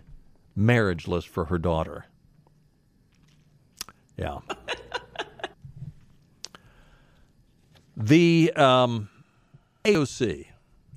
marriage 0.53 1.07
list 1.07 1.29
for 1.29 1.45
her 1.45 1.57
daughter. 1.57 2.05
Yeah. 4.17 4.39
the 7.95 8.51
um, 8.55 9.09
AOC. 9.83 10.47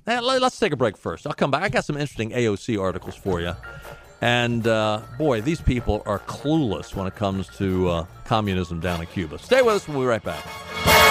Let's 0.05 0.59
take 0.59 0.71
a 0.71 0.77
break 0.77 0.97
first. 0.97 1.25
I'll 1.25 1.33
come 1.33 1.51
back. 1.51 1.63
I 1.63 1.69
got 1.69 1.85
some 1.85 1.97
interesting 1.97 2.31
AOC 2.31 2.79
articles 2.79 3.15
for 3.15 3.41
you. 3.41 3.53
And 4.21 4.65
uh, 4.67 5.01
boy, 5.17 5.41
these 5.41 5.61
people 5.61 6.03
are 6.05 6.19
clueless 6.19 6.95
when 6.95 7.07
it 7.07 7.15
comes 7.15 7.47
to 7.57 7.89
uh, 7.89 8.05
communism 8.23 8.79
down 8.79 9.01
in 9.01 9.07
Cuba. 9.07 9.39
Stay 9.39 9.61
with 9.61 9.75
us. 9.75 9.87
We'll 9.87 9.99
be 9.99 10.05
right 10.05 10.23
back. 10.23 11.04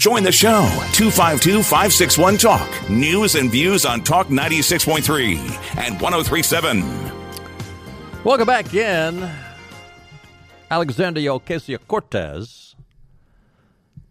Join 0.00 0.22
the 0.22 0.32
show 0.32 0.62
252 0.94 1.62
561 1.62 2.38
Talk. 2.38 2.88
News 2.88 3.34
and 3.34 3.50
views 3.50 3.84
on 3.84 4.02
Talk 4.02 4.28
96.3 4.28 5.36
and 5.76 6.00
1037. 6.00 6.82
Welcome 8.24 8.46
back 8.46 8.72
in. 8.72 9.30
Alexandria 10.70 11.28
Ocasio 11.28 11.78
Cortez. 11.86 12.74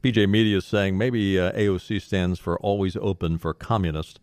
PJ 0.03 0.29
Media 0.29 0.57
is 0.57 0.65
saying 0.65 0.95
maybe 0.95 1.39
uh, 1.39 1.53
AOC 1.53 2.03
stands 2.03 2.37
for 2.37 2.59
always 2.59 2.95
open 2.97 3.39
for 3.39 3.55
communist. 3.55 4.19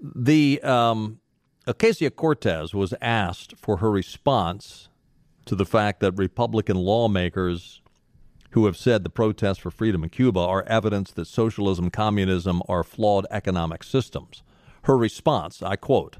The 0.00 0.58
um, 0.62 1.20
Ocasio 1.66 2.16
Cortez 2.16 2.72
was 2.72 2.94
asked 3.02 3.54
for 3.58 3.76
her 3.76 3.90
response 3.90 4.88
to 5.44 5.54
the 5.54 5.66
fact 5.66 6.00
that 6.00 6.12
Republican 6.12 6.78
lawmakers 6.78 7.82
who 8.50 8.66
have 8.66 8.76
said 8.76 9.04
the 9.04 9.10
protests 9.10 9.58
for 9.58 9.70
freedom 9.70 10.02
in 10.02 10.10
Cuba 10.10 10.40
are 10.40 10.64
evidence 10.64 11.10
that 11.12 11.26
socialism, 11.26 11.90
communism 11.90 12.62
are 12.68 12.82
flawed 12.82 13.26
economic 13.30 13.84
systems. 13.84 14.42
Her 14.82 14.96
response, 14.96 15.62
I 15.62 15.76
quote, 15.76 16.18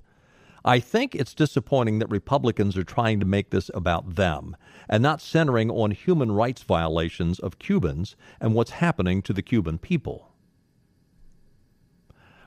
I 0.65 0.81
think 0.81 1.15
it's 1.15 1.35
disappointing 1.35 1.99
that 2.01 2.11
Republicans 2.11 2.77
are 2.77 2.85
trying 2.85 3.21
to 3.21 3.27
make 3.27 3.51
this 3.51 3.71
about 3.73 4.17
them 4.17 4.57
and 4.89 5.03
not 5.03 5.23
centering 5.23 5.71
on 5.71 5.93
human 5.93 6.33
rights 6.33 6.63
violations 6.63 7.39
of 7.39 7.59
Cubans 7.59 8.17
and 8.41 8.55
what's 8.55 8.73
happening 8.73 9.23
to 9.23 9.33
the 9.33 9.43
Cuban 9.43 9.79
people. 9.79 10.33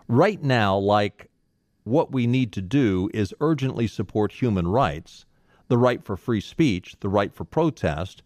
Right 0.08 0.44
now, 0.44 0.78
like 0.78 1.32
what 1.84 2.12
we 2.12 2.28
need 2.28 2.52
to 2.54 2.62
do 2.62 3.10
is 3.14 3.34
urgently 3.40 3.88
support 3.88 4.34
human 4.34 4.68
rights, 4.68 5.26
the 5.68 5.78
right 5.78 6.04
for 6.04 6.18
free 6.18 6.42
speech, 6.42 6.96
the 7.00 7.10
right 7.10 7.34
for 7.34 7.46
protest, 7.46 8.22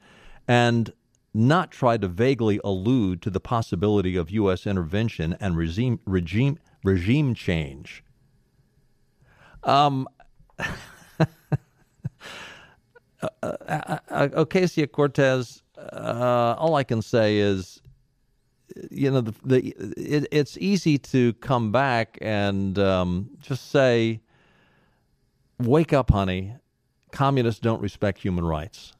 and 0.48 0.91
not 1.36 1.69
try 1.69 1.98
to 1.98 2.08
vaguely 2.08 2.62
allude 2.63 3.21
to 3.21 3.30
the 3.30 3.41
possibility 3.41 4.15
of 4.15 4.32
U.S. 4.32 4.65
intervention 4.65 5.36
and 5.41 5.58
regime 5.58 6.00
regime 6.06 6.58
regime 6.84 7.34
change. 7.34 8.04
Um, 9.63 10.08
uh, 10.60 11.26
uh, 13.41 13.98
uh, 14.10 14.28
Ocasio 14.30 14.89
Cortez. 14.89 15.62
Uh, 15.78 16.56
all 16.58 16.76
I 16.76 16.86
can 16.86 17.02
say 17.02 17.39
is, 17.39 17.82
you 18.89 19.12
know, 19.12 19.19
the, 19.19 19.34
the 19.43 19.76
it, 19.98 20.28
it's 20.32 20.58
easy 20.60 20.98
to 21.00 21.34
come 21.34 21.74
back 21.74 22.17
and 22.21 22.80
um, 22.80 23.30
just 23.41 23.71
say, 23.71 24.21
"Wake 25.60 25.91
up, 25.91 26.12
honey! 26.12 26.56
Communists 27.12 27.60
don't 27.60 27.82
respect 27.82 28.19
human 28.19 28.45
rights." 28.45 28.93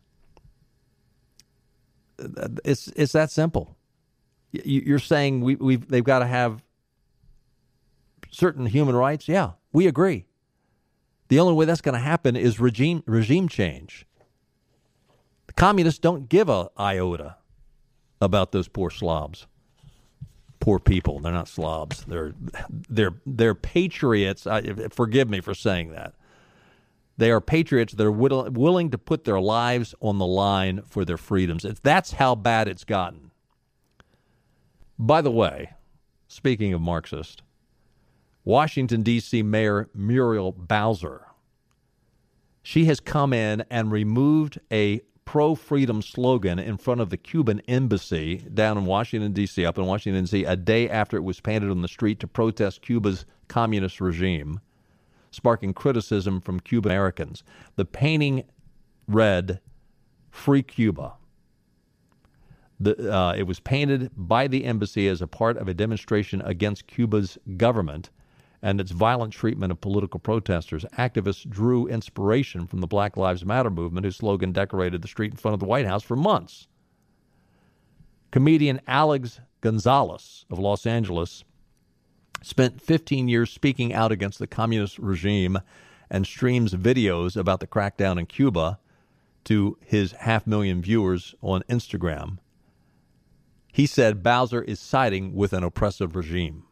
It's 2.17 2.88
it's 2.89 3.13
that 3.13 3.32
simple. 3.32 3.75
You're 4.51 4.99
saying 4.99 5.41
we 5.41 5.56
we 5.56 5.75
they've 5.75 6.04
got 6.04 6.19
to 6.19 6.28
have 6.28 6.63
certain 8.32 8.65
human 8.65 8.95
rights. 8.95 9.28
Yeah, 9.28 9.51
we 9.71 9.88
agree. 9.88 10.25
The 11.28 11.39
only 11.39 11.54
way 11.54 11.65
that's 11.65 11.82
going 11.82 11.93
to 11.93 11.99
happen 11.99 12.36
is 12.36 12.60
regime 12.60 13.04
regime 13.06 13.47
change. 13.47 14.06
The 15.47 15.54
communists 15.54 15.99
don't 15.99 16.30
give 16.30 16.49
a 16.49 16.69
iota 16.78 17.38
about 18.21 18.51
those 18.51 18.67
poor 18.67 18.89
slobs. 18.89 19.47
Poor 20.60 20.80
people. 20.80 21.19
They're 21.19 21.34
not 21.34 21.47
slobs. 21.47 22.06
They're 22.06 22.34
they're 22.89 23.15
they're 23.25 23.56
patriots. 23.56 24.47
I, 24.47 24.88
forgive 24.89 25.30
me 25.30 25.41
for 25.41 25.54
saying 25.54 25.91
that. 25.91 26.13
They 27.17 27.32
are 27.32 27.39
patriots 27.39 27.93
that 27.93 28.06
are 28.06 28.12
willing 28.12 28.91
to 28.91 28.97
put 28.97 29.23
their 29.23 29.39
lives 29.39 29.95
on 30.01 30.17
the 30.17 30.25
line 30.25 30.82
for 30.82 31.06
their 31.06 31.17
freedoms. 31.17 31.65
That's 31.82 32.13
how 32.13 32.36
bad 32.36 32.67
it's 32.67 32.84
gotten. 32.84 33.32
By 34.99 35.21
the 35.21 35.32
way, 35.32 35.73
speaking 36.28 36.73
of 36.73 36.82
Marxist, 36.82 37.41
Washington, 38.43 39.01
D.C. 39.01 39.43
Mayor 39.43 39.89
Muriel 39.93 40.51
Bowser, 40.51 41.28
she 42.62 42.86
has 42.86 42.99
come 42.99 43.32
in 43.32 43.63
and 43.69 43.91
removed 43.91 44.60
a 44.71 45.01
pro 45.23 45.56
freedom 45.56 46.01
slogan 46.01 46.60
in 46.60 46.78
front 46.78 47.01
of 47.01 47.10
the 47.10 47.17
Cuban 47.17 47.60
embassy 47.62 48.38
down 48.54 48.78
in 48.78 48.86
Washington, 48.86 49.32
D.C., 49.34 49.65
up 49.65 49.78
in 49.78 49.86
Washington, 49.86 50.23
D.C., 50.25 50.43
a 50.43 50.56
day 50.56 50.89
after 50.89 51.17
it 51.17 51.23
was 51.23 51.39
painted 51.39 51.71
on 51.71 51.82
the 51.82 51.88
street 51.88 52.19
to 52.19 52.28
protest 52.28 52.82
Cuba's 52.82 53.25
communist 53.47 54.01
regime 54.01 54.60
sparking 55.36 55.74
criticism 55.74 56.41
from 56.41 56.60
Cuban 56.60 56.91
Americans. 56.91 57.43
The 57.76 57.86
painting 57.86 58.43
read, 59.08 59.60
Free 60.32 60.63
Cuba. 60.63 61.13
The, 62.80 63.13
uh, 63.13 63.34
it 63.34 63.43
was 63.43 63.60
painted 63.60 64.12
by 64.15 64.48
the 64.48 64.65
embassy 64.65 65.08
as 65.08 65.21
a 65.21 65.28
part 65.28 65.58
of 65.58 65.67
a 65.67 65.74
demonstration 65.74 66.41
against 66.41 66.88
Cuba's 66.88 67.38
government 67.56 68.10
and 68.62 68.82
its 68.82 68.91
violent 68.91 69.32
treatment 69.32 69.71
of 69.71 69.80
political 69.80 70.19
protesters. 70.19 70.84
Activists 70.98 71.48
drew 71.48 71.88
inspiration 71.88 72.65
from 72.67 72.82
the 72.82 72.88
Black 72.88 73.15
Lives 73.15 73.45
Matter 73.45 73.69
movement, 73.69 74.06
whose 74.06 74.17
slogan 74.17 74.52
decorated 74.52 75.02
the 75.02 75.08
street 75.08 75.32
in 75.32 75.38
front 75.38 75.54
of 75.54 75.60
the 75.60 75.67
White 75.67 75.86
House 75.86 76.04
for 76.04 76.15
months. 76.15 76.67
Comedian 78.32 78.82
Alex 78.88 79.39
Gonzalez 79.62 80.45
of 80.50 80.60
Los 80.60 80.86
Angeles 80.86 81.43
spent 82.46 82.80
15 82.80 83.28
years 83.28 83.50
speaking 83.50 83.92
out 83.92 84.12
against 84.12 84.38
the 84.38 84.46
communist 84.46 85.00
regime 85.00 85.58
and 86.12 86.28
streams 86.28 86.76
videos 86.76 87.36
about 87.36 87.60
the 87.60 87.66
crackdown 87.66 88.20
in 88.20 88.28
Cuba 88.28 88.78
to 89.46 89.80
his 89.82 90.12
half 90.12 90.46
million 90.46 90.80
viewers 90.80 91.34
on 91.42 91.64
Instagram. 91.68 92.38
He 93.74 93.88
said 93.88 94.22
Bowser 94.22 94.62
is 94.62 94.80
siding 94.80 95.34
with 95.34 95.54
an 95.54 95.64
oppressive 95.64 96.16
regime. 96.16 96.66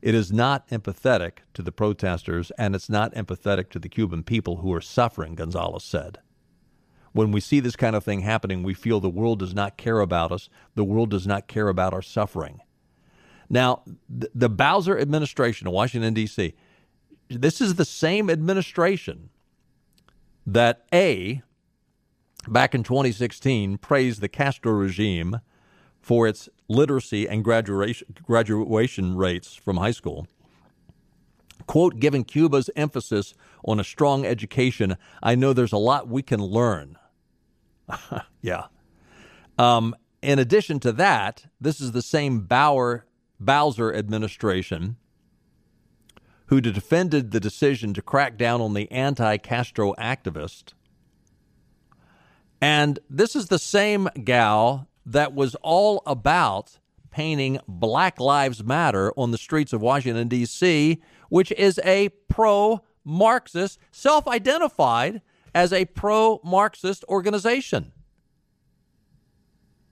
It 0.00 0.14
is 0.14 0.32
not 0.32 0.66
empathetic 0.68 1.40
to 1.52 1.60
the 1.60 1.72
protesters, 1.72 2.50
and 2.56 2.74
it's 2.74 2.88
not 2.88 3.14
empathetic 3.14 3.68
to 3.70 3.78
the 3.78 3.90
Cuban 3.90 4.22
people 4.22 4.56
who 4.56 4.72
are 4.72 4.80
suffering, 4.80 5.34
Gonzalez 5.34 5.84
said. 5.84 6.20
When 7.12 7.32
we 7.32 7.40
see 7.40 7.60
this 7.60 7.76
kind 7.76 7.94
of 7.94 8.02
thing 8.02 8.20
happening, 8.20 8.62
we 8.62 8.72
feel 8.72 8.98
the 8.98 9.10
world 9.10 9.40
does 9.40 9.54
not 9.54 9.76
care 9.76 10.00
about 10.00 10.32
us, 10.32 10.48
the 10.74 10.84
world 10.84 11.10
does 11.10 11.26
not 11.26 11.48
care 11.48 11.68
about 11.68 11.92
our 11.92 12.00
suffering. 12.00 12.62
Now, 13.50 13.82
the, 14.08 14.48
Bowser 14.48 14.96
administration 14.96 15.66
in 15.66 15.74
Washington, 15.74 16.14
D.C., 16.14 16.54
this 17.28 17.60
is 17.60 17.74
the 17.74 17.84
same 17.84 18.30
administration 18.30 19.30
that 20.46 20.86
A, 20.92 21.42
back 22.46 22.76
in 22.76 22.84
2016, 22.84 23.78
praised 23.78 24.20
the 24.20 24.28
Castro 24.28 24.72
regime 24.72 25.40
for 26.00 26.28
its 26.28 26.48
literacy 26.68 27.28
and 27.28 27.42
graduation, 27.42 28.14
graduation 28.22 29.16
rates 29.16 29.56
from 29.56 29.78
high 29.78 29.90
school. 29.90 30.28
Quote, 31.66 31.98
given 31.98 32.24
Cuba's 32.24 32.70
emphasis 32.76 33.34
on 33.64 33.80
a 33.80 33.84
strong 33.84 34.24
education, 34.24 34.96
I 35.22 35.34
know 35.34 35.52
there's 35.52 35.72
a 35.72 35.76
lot 35.76 36.08
we 36.08 36.22
can 36.22 36.40
learn. 36.40 36.96
yeah. 38.42 38.66
Um, 39.58 39.94
in 40.22 40.38
addition 40.38 40.80
to 40.80 40.92
that, 40.92 41.46
this 41.60 41.80
is 41.80 41.92
the 41.92 42.02
same 42.02 42.40
Bauer 42.40 43.06
Bowser 43.40 43.92
administration 43.94 44.96
who 46.46 46.60
defended 46.60 47.30
the 47.30 47.40
decision 47.40 47.94
to 47.94 48.02
crack 48.02 48.36
down 48.36 48.60
on 48.60 48.74
the 48.74 48.90
anti 48.90 49.36
Castro 49.38 49.94
activist. 49.94 50.74
And 52.60 52.98
this 53.08 53.34
is 53.34 53.46
the 53.46 53.58
same 53.58 54.08
gal 54.24 54.88
that 55.06 55.32
was 55.34 55.54
all 55.62 56.02
about 56.06 56.78
painting 57.10 57.58
Black 57.66 58.20
Lives 58.20 58.62
Matter 58.62 59.12
on 59.16 59.30
the 59.30 59.38
streets 59.38 59.72
of 59.72 59.80
Washington, 59.80 60.28
D.C., 60.28 61.00
which 61.28 61.52
is 61.52 61.80
a 61.84 62.10
pro 62.28 62.82
Marxist, 63.04 63.78
self 63.90 64.28
identified 64.28 65.22
as 65.54 65.72
a 65.72 65.84
pro 65.86 66.40
Marxist 66.44 67.04
organization. 67.08 67.92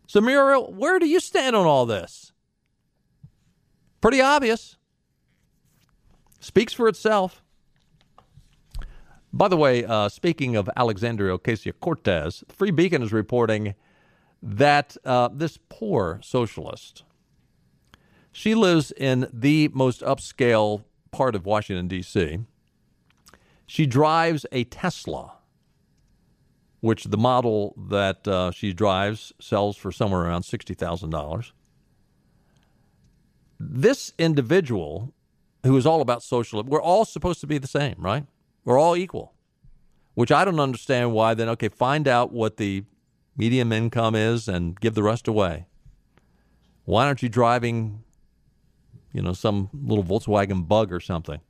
So, 0.06 0.20
Muriel, 0.20 0.72
where 0.72 0.98
do 0.98 1.06
you 1.06 1.20
stand 1.20 1.54
on 1.54 1.66
all 1.66 1.86
this? 1.86 2.32
Pretty 4.00 4.20
obvious. 4.20 4.76
Speaks 6.40 6.72
for 6.72 6.88
itself. 6.88 7.42
By 9.32 9.48
the 9.48 9.56
way, 9.56 9.84
uh, 9.84 10.08
speaking 10.08 10.56
of 10.56 10.70
Alexandria 10.76 11.36
Ocasio 11.36 11.72
Cortez, 11.80 12.44
Free 12.48 12.70
Beacon 12.70 13.02
is 13.02 13.12
reporting 13.12 13.74
that 14.42 14.96
uh, 15.04 15.28
this 15.32 15.58
poor 15.68 16.20
socialist, 16.22 17.02
she 18.32 18.54
lives 18.54 18.92
in 18.92 19.28
the 19.32 19.68
most 19.74 20.00
upscale 20.00 20.84
part 21.10 21.34
of 21.34 21.44
Washington, 21.44 21.88
D.C. 21.88 22.38
She 23.66 23.84
drives 23.84 24.46
a 24.52 24.64
Tesla, 24.64 25.34
which 26.80 27.04
the 27.04 27.18
model 27.18 27.74
that 27.88 28.26
uh, 28.26 28.50
she 28.52 28.72
drives 28.72 29.32
sells 29.40 29.76
for 29.76 29.92
somewhere 29.92 30.22
around 30.22 30.42
$60,000. 30.42 31.52
This 33.60 34.12
individual, 34.18 35.12
who 35.64 35.76
is 35.76 35.86
all 35.86 36.00
about 36.00 36.22
social, 36.22 36.62
we're 36.62 36.82
all 36.82 37.04
supposed 37.04 37.40
to 37.40 37.46
be 37.46 37.58
the 37.58 37.66
same, 37.66 37.96
right? 37.98 38.24
We're 38.64 38.78
all 38.78 38.96
equal, 38.96 39.32
which 40.14 40.30
I 40.30 40.44
don't 40.44 40.60
understand 40.60 41.12
why 41.12 41.34
then, 41.34 41.48
okay, 41.50 41.68
find 41.68 42.06
out 42.06 42.32
what 42.32 42.56
the 42.56 42.84
medium 43.36 43.72
income 43.72 44.14
is 44.14 44.48
and 44.48 44.78
give 44.78 44.94
the 44.94 45.02
rest 45.02 45.26
away. 45.26 45.66
Why 46.84 47.06
aren't 47.06 47.22
you 47.22 47.28
driving, 47.28 48.02
you 49.12 49.22
know, 49.22 49.32
some 49.32 49.70
little 49.72 50.04
Volkswagen 50.04 50.66
bug 50.66 50.92
or 50.92 51.00
something? 51.00 51.40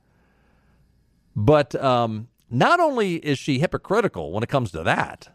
But 1.35 1.75
um, 1.75 2.27
not 2.49 2.79
only 2.79 3.15
is 3.15 3.39
she 3.39 3.59
hypocritical 3.59 4.31
when 4.31 4.43
it 4.43 4.49
comes 4.49 4.71
to 4.71 4.83
that, 4.83 5.29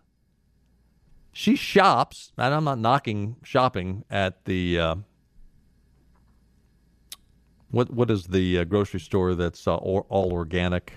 she 1.33 1.57
shops, 1.57 2.33
and 2.37 2.55
I'm 2.55 2.64
not 2.64 2.79
knocking 2.79 3.37
shopping 3.43 4.05
at 4.11 4.45
the 4.45 4.79
uh, 4.79 4.95
what 7.75 7.91
what 7.91 8.11
is 8.11 8.25
the 8.25 8.59
uh, 8.59 8.64
grocery 8.64 9.01
store 9.01 9.35
that's 9.35 9.66
uh, 9.66 9.77
all, 9.77 10.07
all 10.09 10.33
organic? 10.33 10.93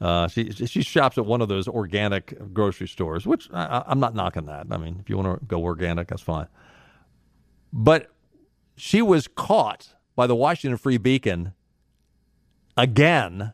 Uh, 0.00 0.28
she 0.28 0.50
she 0.52 0.82
shops 0.82 1.18
at 1.18 1.26
one 1.26 1.40
of 1.40 1.48
those 1.48 1.68
organic 1.68 2.52
grocery 2.54 2.88
stores, 2.88 3.26
which 3.26 3.48
I, 3.52 3.82
I'm 3.86 4.00
not 4.00 4.14
knocking 4.14 4.46
that. 4.46 4.66
I 4.70 4.76
mean, 4.76 4.98
if 5.00 5.10
you 5.10 5.16
want 5.18 5.40
to 5.40 5.46
go 5.46 5.62
organic, 5.62 6.08
that's 6.08 6.22
fine. 6.22 6.46
But 7.72 8.10
she 8.76 9.02
was 9.02 9.28
caught 9.28 9.94
by 10.16 10.26
the 10.26 10.34
Washington 10.34 10.78
Free 10.78 10.98
Beacon 10.98 11.52
again 12.76 13.52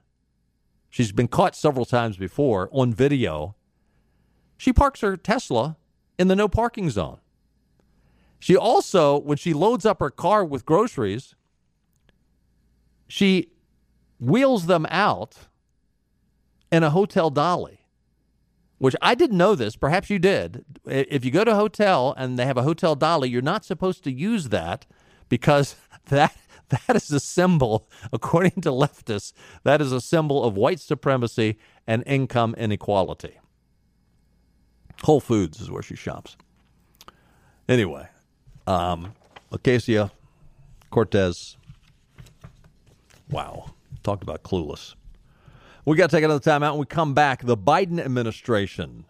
She's 0.96 1.12
been 1.12 1.28
caught 1.28 1.54
several 1.54 1.84
times 1.84 2.16
before 2.16 2.70
on 2.72 2.94
video. 2.94 3.54
She 4.56 4.72
parks 4.72 5.02
her 5.02 5.14
Tesla 5.18 5.76
in 6.18 6.28
the 6.28 6.34
no 6.34 6.48
parking 6.48 6.88
zone. 6.88 7.18
She 8.38 8.56
also, 8.56 9.18
when 9.18 9.36
she 9.36 9.52
loads 9.52 9.84
up 9.84 10.00
her 10.00 10.08
car 10.08 10.42
with 10.42 10.64
groceries, 10.64 11.34
she 13.08 13.50
wheels 14.18 14.66
them 14.66 14.86
out 14.90 15.36
in 16.72 16.82
a 16.82 16.90
hotel 16.90 17.30
dolly, 17.30 17.80
which 18.78 18.96
I 19.00 19.14
didn't 19.14 19.38
know 19.38 19.54
this. 19.54 19.76
Perhaps 19.76 20.10
you 20.10 20.18
did. 20.18 20.64
If 20.84 21.24
you 21.24 21.30
go 21.30 21.44
to 21.44 21.52
a 21.52 21.56
hotel 21.56 22.14
and 22.16 22.38
they 22.38 22.46
have 22.46 22.56
a 22.56 22.62
hotel 22.62 22.94
dolly, 22.94 23.28
you're 23.28 23.42
not 23.42 23.64
supposed 23.64 24.04
to 24.04 24.12
use 24.12 24.48
that 24.48 24.86
because 25.28 25.76
that 26.08 26.36
that 26.68 26.96
is 26.96 27.10
a 27.12 27.20
symbol, 27.20 27.88
according 28.12 28.62
to 28.62 28.70
leftists, 28.70 29.32
that 29.62 29.80
is 29.80 29.92
a 29.92 30.00
symbol 30.00 30.44
of 30.44 30.56
white 30.56 30.80
supremacy 30.80 31.58
and 31.86 32.02
income 32.06 32.54
inequality. 32.58 33.38
Whole 35.04 35.20
Foods 35.20 35.60
is 35.60 35.70
where 35.70 35.82
she 35.82 35.94
shops. 35.94 36.36
Anyway, 37.68 38.08
um, 38.66 39.12
Ocasio 39.52 40.10
Cortez. 40.90 41.56
Wow. 43.30 43.70
Talked 44.02 44.22
about 44.22 44.42
clueless. 44.42 44.94
We 45.84 45.96
got 45.96 46.10
to 46.10 46.16
take 46.16 46.24
another 46.24 46.40
time 46.40 46.62
out 46.62 46.72
and 46.72 46.80
we 46.80 46.86
come 46.86 47.14
back. 47.14 47.44
The 47.44 47.56
Biden 47.56 48.00
administration 48.00 49.04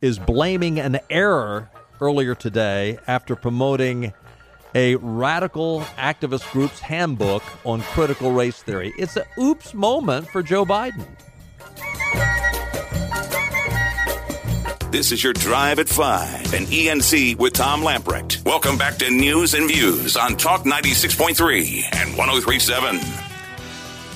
is 0.00 0.18
blaming 0.18 0.78
an 0.78 0.98
error 1.10 1.70
earlier 2.00 2.34
today 2.34 2.98
after 3.06 3.36
promoting 3.36 4.12
a 4.74 4.96
radical 4.96 5.82
activist 5.98 6.50
group's 6.50 6.80
handbook 6.80 7.42
on 7.64 7.82
critical 7.82 8.32
race 8.32 8.62
theory. 8.62 8.92
It's 8.98 9.16
a 9.16 9.26
oops 9.38 9.74
moment 9.74 10.28
for 10.28 10.42
Joe 10.42 10.64
Biden. 10.64 11.06
This 14.90 15.10
is 15.10 15.24
your 15.24 15.32
Drive 15.32 15.78
at 15.78 15.88
5 15.88 16.52
and 16.52 16.66
ENC 16.66 17.38
with 17.38 17.54
Tom 17.54 17.80
Lamprecht. 17.80 18.44
Welcome 18.44 18.76
back 18.76 18.98
to 18.98 19.10
News 19.10 19.54
and 19.54 19.66
Views 19.66 20.18
on 20.18 20.36
Talk 20.36 20.64
96.3 20.64 21.84
and 21.92 22.16
1037. 22.16 23.21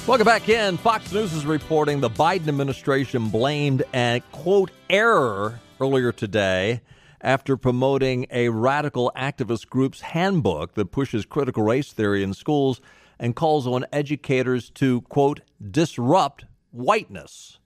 Welcome 0.07 0.25
back 0.25 0.49
in. 0.49 0.77
Fox 0.77 1.11
News 1.11 1.33
is 1.33 1.45
reporting 1.45 1.99
the 1.99 2.09
Biden 2.09 2.47
administration 2.47 3.29
blamed 3.29 3.83
a 3.93 4.23
quote 4.31 4.71
error 4.89 5.59
earlier 5.81 6.13
today 6.13 6.81
after 7.21 7.57
promoting 7.57 8.29
a 8.31 8.51
radical 8.51 9.11
activist 9.17 9.69
group's 9.69 10.03
handbook 10.03 10.75
that 10.75 10.93
pushes 10.93 11.27
critical 11.27 11.65
race 11.65 11.93
theory 11.93 12.23
in 12.23 12.35
schools 12.35 12.81
and 13.19 13.35
calls 13.35 13.67
on 13.67 13.85
educators 13.93 14.71
to, 14.71 15.01
quote, 15.03 15.41
disrupt 15.73 16.45
whiteness. 16.71 17.59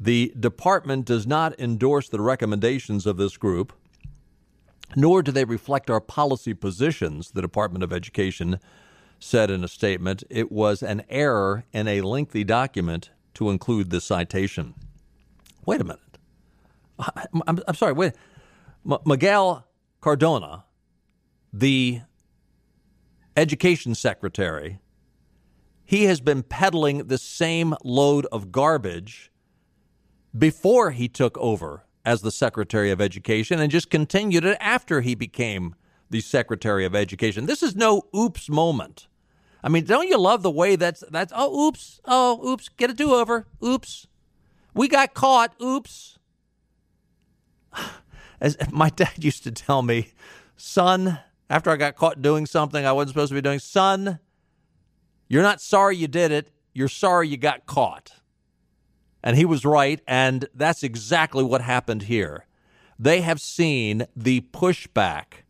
The 0.00 0.34
department 0.38 1.04
does 1.04 1.28
not 1.28 1.58
endorse 1.60 2.08
the 2.08 2.20
recommendations 2.20 3.06
of 3.06 3.18
this 3.18 3.36
group, 3.36 3.72
nor 4.96 5.22
do 5.22 5.30
they 5.30 5.44
reflect 5.44 5.90
our 5.90 6.00
policy 6.00 6.54
positions, 6.54 7.30
the 7.30 7.42
Department 7.42 7.84
of 7.84 7.92
Education 7.92 8.58
said 9.20 9.50
in 9.50 9.62
a 9.62 9.68
statement. 9.68 10.24
It 10.28 10.50
was 10.50 10.82
an 10.82 11.04
error 11.08 11.64
in 11.72 11.86
a 11.86 12.00
lengthy 12.00 12.42
document 12.42 13.10
to 13.34 13.50
include 13.50 13.90
this 13.90 14.04
citation. 14.04 14.74
Wait 15.64 15.80
a 15.80 15.84
minute. 15.84 16.18
I'm, 17.46 17.60
I'm 17.68 17.74
sorry. 17.74 17.92
Wait. 17.92 18.14
M- 18.90 18.98
Miguel 19.06 19.66
Cardona, 20.00 20.64
the 21.52 22.00
education 23.36 23.94
secretary, 23.94 24.80
he 25.84 26.04
has 26.04 26.20
been 26.20 26.42
peddling 26.42 27.06
the 27.06 27.18
same 27.18 27.74
load 27.84 28.26
of 28.26 28.50
garbage 28.50 29.30
before 30.36 30.92
he 30.92 31.08
took 31.08 31.36
over 31.38 31.84
as 32.04 32.22
the 32.22 32.30
Secretary 32.30 32.90
of 32.90 33.00
Education 33.00 33.60
and 33.60 33.70
just 33.70 33.90
continued 33.90 34.44
it 34.44 34.56
after 34.60 35.00
he 35.00 35.14
became 35.14 35.74
the 36.08 36.20
Secretary 36.20 36.84
of 36.84 36.94
Education. 36.94 37.46
This 37.46 37.62
is 37.62 37.76
no 37.76 38.02
oops 38.16 38.48
moment. 38.48 39.08
I 39.62 39.68
mean, 39.68 39.84
don't 39.84 40.08
you 40.08 40.18
love 40.18 40.42
the 40.42 40.50
way 40.50 40.76
that's 40.76 41.04
that's 41.10 41.32
oh 41.36 41.68
oops, 41.68 42.00
oh 42.04 42.46
oops, 42.46 42.68
get 42.68 42.90
a 42.90 42.94
do-over. 42.94 43.46
Oops. 43.62 44.06
We 44.74 44.88
got 44.88 45.14
caught. 45.14 45.54
Oops 45.60 46.18
as 48.40 48.56
my 48.70 48.90
dad 48.90 49.22
used 49.24 49.44
to 49.44 49.52
tell 49.52 49.82
me, 49.82 50.12
son, 50.56 51.18
after 51.48 51.70
I 51.70 51.76
got 51.76 51.96
caught 51.96 52.22
doing 52.22 52.46
something 52.46 52.84
I 52.84 52.92
wasn't 52.92 53.10
supposed 53.10 53.30
to 53.30 53.34
be 53.34 53.40
doing, 53.40 53.58
son, 53.58 54.18
you're 55.28 55.42
not 55.42 55.60
sorry 55.60 55.96
you 55.96 56.08
did 56.08 56.32
it. 56.32 56.50
You're 56.72 56.88
sorry 56.88 57.28
you 57.28 57.36
got 57.36 57.66
caught. 57.66 58.12
And 59.22 59.36
he 59.36 59.44
was 59.44 59.64
right. 59.64 60.00
And 60.06 60.48
that's 60.54 60.82
exactly 60.82 61.44
what 61.44 61.60
happened 61.60 62.02
here. 62.02 62.46
They 62.98 63.20
have 63.22 63.40
seen 63.40 64.06
the 64.14 64.42
pushback, 64.52 65.44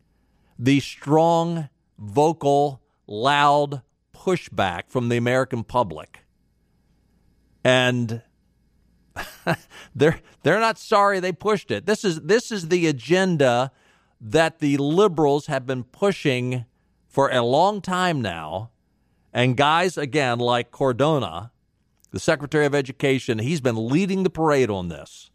the 0.57 0.79
strong, 0.79 1.69
vocal, 1.97 2.81
loud 3.07 3.81
pushback 4.25 4.83
from 4.87 5.09
the 5.09 5.17
American 5.17 5.63
public. 5.63 6.19
And 7.63 8.21
they're 9.95 10.19
they're 10.43 10.59
not 10.59 10.77
sorry 10.77 11.19
they 11.19 11.31
pushed 11.31 11.71
it. 11.71 11.85
This 11.85 12.03
is 12.03 12.21
this 12.21 12.51
is 12.51 12.69
the 12.69 12.87
agenda 12.87 13.71
that 14.19 14.59
the 14.59 14.77
liberals 14.77 15.47
have 15.47 15.65
been 15.65 15.83
pushing 15.83 16.65
for 17.07 17.29
a 17.29 17.41
long 17.41 17.81
time 17.81 18.21
now. 18.21 18.71
And 19.33 19.57
guys 19.57 19.97
again 19.97 20.39
like 20.39 20.71
Cardona, 20.71 21.51
the 22.11 22.19
Secretary 22.19 22.65
of 22.65 22.75
Education, 22.75 23.39
he's 23.39 23.61
been 23.61 23.87
leading 23.87 24.23
the 24.23 24.29
parade 24.29 24.69
on 24.69 24.89
this. 24.89 25.30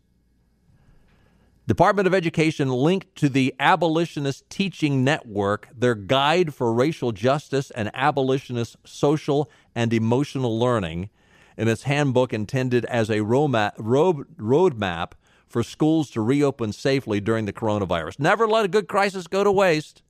Department 1.66 2.06
of 2.06 2.14
Education 2.14 2.68
linked 2.68 3.16
to 3.16 3.28
the 3.28 3.52
Abolitionist 3.58 4.48
Teaching 4.48 5.02
Network 5.02 5.68
their 5.76 5.96
guide 5.96 6.54
for 6.54 6.72
racial 6.72 7.10
justice 7.10 7.72
and 7.72 7.90
abolitionist 7.92 8.76
social 8.84 9.50
and 9.74 9.92
emotional 9.92 10.56
learning 10.56 11.10
in 11.56 11.66
its 11.66 11.82
handbook 11.82 12.32
intended 12.32 12.84
as 12.84 13.10
a 13.10 13.18
roadmap, 13.18 15.12
for 15.48 15.62
schools 15.62 16.10
to 16.10 16.20
reopen 16.20 16.72
safely 16.72 17.20
during 17.20 17.46
the 17.46 17.52
coronavirus. 17.52 18.20
Never 18.20 18.46
let 18.46 18.64
a 18.64 18.68
good 18.68 18.86
crisis 18.86 19.26
go 19.26 19.42
to 19.42 19.50
waste. 19.50 20.02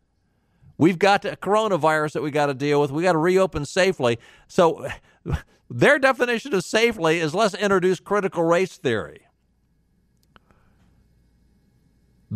We've 0.76 0.98
got 0.98 1.24
a 1.24 1.36
coronavirus 1.36 2.12
that 2.12 2.22
we 2.22 2.30
got 2.30 2.46
to 2.46 2.54
deal 2.54 2.80
with. 2.80 2.90
We 2.90 3.02
got 3.02 3.12
to 3.12 3.18
reopen 3.18 3.64
safely. 3.64 4.18
So 4.48 4.88
their 5.70 5.98
definition 5.98 6.52
of 6.54 6.64
safely 6.64 7.18
is 7.18 7.34
let's 7.34 7.54
introduce 7.54 8.00
critical 8.00 8.42
race 8.42 8.76
theory. 8.76 9.25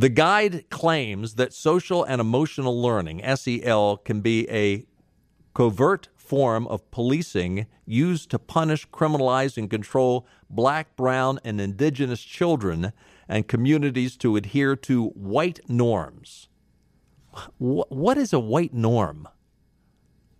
The 0.00 0.08
guide 0.08 0.70
claims 0.70 1.34
that 1.34 1.52
social 1.52 2.04
and 2.04 2.22
emotional 2.22 2.80
learning, 2.80 3.20
SEL, 3.36 3.98
can 3.98 4.22
be 4.22 4.48
a 4.48 4.86
covert 5.52 6.08
form 6.16 6.66
of 6.68 6.90
policing 6.90 7.66
used 7.84 8.30
to 8.30 8.38
punish, 8.38 8.88
criminalize, 8.88 9.58
and 9.58 9.68
control 9.68 10.26
black, 10.48 10.96
brown, 10.96 11.38
and 11.44 11.60
indigenous 11.60 12.22
children 12.22 12.94
and 13.28 13.46
communities 13.46 14.16
to 14.16 14.36
adhere 14.36 14.74
to 14.74 15.08
white 15.08 15.60
norms. 15.68 16.48
What 17.58 18.16
is 18.16 18.32
a 18.32 18.40
white 18.40 18.72
norm? 18.72 19.28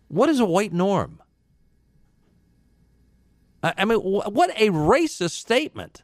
What 0.08 0.30
is 0.30 0.40
a 0.40 0.46
white 0.46 0.72
norm? 0.72 1.20
I 3.62 3.84
mean, 3.84 3.98
what 3.98 4.58
a 4.58 4.70
racist 4.70 5.32
statement. 5.32 6.02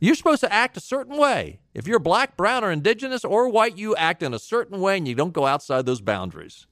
You're 0.00 0.14
supposed 0.14 0.40
to 0.40 0.52
act 0.52 0.76
a 0.76 0.80
certain 0.80 1.16
way. 1.16 1.60
If 1.72 1.86
you're 1.86 1.98
black, 1.98 2.36
brown, 2.36 2.64
or 2.64 2.70
indigenous 2.70 3.24
or 3.24 3.48
white, 3.48 3.78
you 3.78 3.96
act 3.96 4.22
in 4.22 4.34
a 4.34 4.38
certain 4.38 4.80
way 4.80 4.98
and 4.98 5.08
you 5.08 5.14
don't 5.14 5.32
go 5.32 5.46
outside 5.46 5.86
those 5.86 6.00
boundaries. 6.00 6.66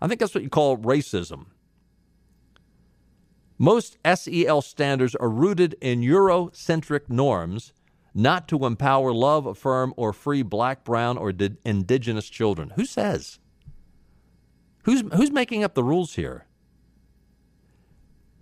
I 0.00 0.08
think 0.08 0.20
that's 0.20 0.34
what 0.34 0.44
you 0.44 0.50
call 0.50 0.76
racism. 0.76 1.46
Most 3.58 3.96
SEL 4.04 4.62
standards 4.62 5.14
are 5.14 5.30
rooted 5.30 5.76
in 5.80 6.00
Eurocentric 6.00 7.08
norms, 7.08 7.72
not 8.12 8.48
to 8.48 8.66
empower, 8.66 9.12
love, 9.12 9.46
affirm, 9.46 9.94
or 9.96 10.12
free 10.12 10.42
black, 10.42 10.84
brown, 10.84 11.16
or 11.16 11.32
di- 11.32 11.56
indigenous 11.64 12.28
children. 12.28 12.72
Who 12.76 12.84
says? 12.84 13.38
Who's, 14.82 15.02
who's 15.14 15.30
making 15.30 15.64
up 15.64 15.74
the 15.74 15.84
rules 15.84 16.14
here? 16.14 16.46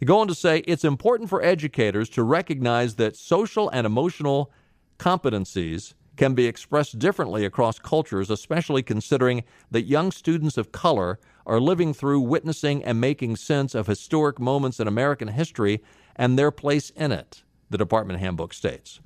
They 0.03 0.07
go 0.07 0.19
on 0.19 0.27
to 0.27 0.35
say 0.35 0.65
it's 0.67 0.83
important 0.83 1.31
for 1.31 1.45
educators 1.45 2.09
to 2.09 2.25
recognize 2.25 2.97
that 2.97 3.15
social 3.15 3.69
and 3.69 3.87
emotional 3.87 4.51
competencies 4.99 5.95
can 6.17 6.35
be 6.35 6.47
expressed 6.47 6.99
differently 6.99 7.45
across 7.45 7.79
cultures, 7.79 8.29
especially 8.29 8.83
considering 8.83 9.45
that 9.71 9.83
young 9.83 10.11
students 10.11 10.59
of 10.59 10.73
color 10.73 11.21
are 11.47 11.61
living 11.61 11.95
through, 11.95 12.19
witnessing, 12.19 12.83
and 12.83 13.01
making 13.01 13.37
sense 13.37 13.77
of 13.77 13.87
historic 13.87 14.41
moments 14.41 14.81
in 14.81 14.89
American 14.89 15.29
history 15.29 15.81
and 16.17 16.37
their 16.37 16.51
place 16.51 16.91
in 16.91 17.13
it, 17.13 17.45
the 17.71 17.79
Department 17.79 18.19
Handbook 18.19 18.53
states. 18.55 18.99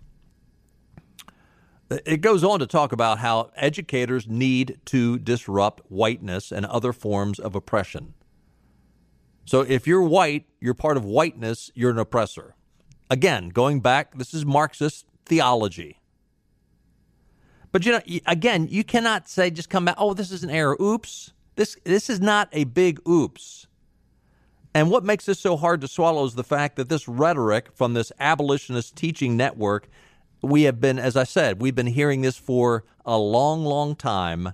It 1.91 2.23
goes 2.23 2.43
on 2.43 2.59
to 2.61 2.67
talk 2.67 2.93
about 2.93 3.19
how 3.19 3.51
educators 3.55 4.27
need 4.27 4.81
to 4.87 5.19
disrupt 5.19 5.83
whiteness 5.91 6.51
and 6.51 6.65
other 6.65 6.95
forms 6.95 7.39
of 7.39 7.55
oppression. 7.55 8.15
So 9.47 9.63
if 9.63 9.87
you're 9.87 10.03
white, 10.03 10.47
you're 10.61 10.75
part 10.75 10.97
of 10.97 11.05
whiteness, 11.05 11.71
you're 11.75 11.93
an 11.93 11.99
oppressor. 11.99 12.57
Again, 13.09 13.49
going 13.51 13.81
back, 13.81 14.19
this 14.19 14.35
is 14.35 14.45
Marxist 14.45 15.07
theology. 15.25 16.01
But 17.71 17.87
you 17.87 17.93
know, 17.93 18.01
again, 18.27 18.67
you 18.69 18.83
cannot 18.83 19.29
say 19.29 19.51
just 19.51 19.71
come 19.71 19.85
back, 19.85 19.95
oh, 19.99 20.15
this 20.15 20.33
is 20.33 20.43
an 20.43 20.51
error. 20.51 20.77
Oops. 20.81 21.33
This 21.55 21.77
this 21.85 22.11
is 22.11 22.21
not 22.21 22.49
a 22.53 22.65
big 22.65 23.01
oops. 23.09 23.67
And 24.75 24.91
what 24.91 25.05
makes 25.05 25.25
this 25.25 25.41
so 25.41 25.57
hard 25.57 25.81
to 25.81 25.89
swallow 25.89 26.25
is 26.27 26.35
the 26.35 26.45
fact 26.45 26.77
that 26.77 26.91
this 26.91 27.09
rhetoric 27.09 27.71
from 27.75 27.95
this 27.95 28.13
abolitionist 28.21 28.95
teaching 28.95 29.37
network, 29.37 29.89
we 30.43 30.65
have 30.65 30.81
been, 30.81 30.99
as 30.99 31.17
I 31.17 31.25
said, 31.25 31.63
we've 31.63 31.75
been 31.75 31.87
hearing 31.87 32.21
this 32.21 32.37
for 32.37 32.85
a 33.07 33.17
long, 33.17 33.65
long 33.65 33.97
time 33.97 34.53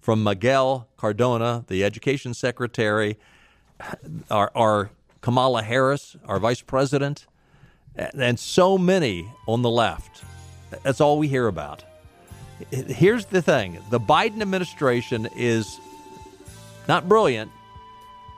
from 0.00 0.22
Miguel 0.22 0.88
Cardona, 0.98 1.64
the 1.68 1.82
education 1.82 2.34
secretary, 2.34 3.18
our, 4.30 4.50
our 4.54 4.90
Kamala 5.20 5.62
Harris, 5.62 6.16
our 6.26 6.38
vice 6.38 6.60
president, 6.60 7.26
and 7.96 8.38
so 8.38 8.76
many 8.76 9.30
on 9.46 9.62
the 9.62 9.70
left. 9.70 10.22
That's 10.82 11.00
all 11.00 11.18
we 11.18 11.28
hear 11.28 11.46
about. 11.46 11.84
Here's 12.70 13.26
the 13.26 13.42
thing 13.42 13.78
the 13.90 14.00
Biden 14.00 14.40
administration 14.40 15.28
is 15.36 15.78
not 16.88 17.08
brilliant, 17.08 17.50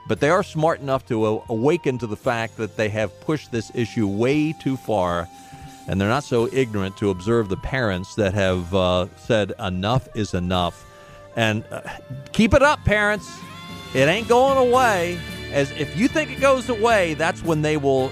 but 0.07 0.19
they 0.19 0.29
are 0.29 0.43
smart 0.43 0.79
enough 0.79 1.05
to 1.07 1.43
awaken 1.49 1.97
to 1.99 2.07
the 2.07 2.15
fact 2.15 2.57
that 2.57 2.77
they 2.77 2.89
have 2.89 3.19
pushed 3.21 3.51
this 3.51 3.71
issue 3.75 4.07
way 4.07 4.53
too 4.53 4.77
far. 4.77 5.27
And 5.89 6.01
they're 6.01 6.09
not 6.09 6.25
so 6.25 6.49
ignorant 6.51 6.97
to 6.97 7.11
observe 7.11 7.47
the 7.47 7.57
parents 7.57 8.15
that 8.15 8.33
have 8.33 8.73
uh, 8.75 9.07
said 9.15 9.53
enough 9.57 10.09
is 10.15 10.33
enough. 10.33 10.85
And 11.37 11.63
uh, 11.71 11.81
keep 12.33 12.53
it 12.53 12.61
up, 12.61 12.83
parents. 12.83 13.29
It 13.93 14.07
ain't 14.07 14.27
going 14.27 14.57
away. 14.57 15.19
As 15.51 15.71
if 15.71 15.97
you 15.97 16.07
think 16.07 16.29
it 16.29 16.41
goes 16.41 16.69
away, 16.69 17.13
that's 17.13 17.41
when 17.43 17.61
they 17.61 17.77
will 17.77 18.11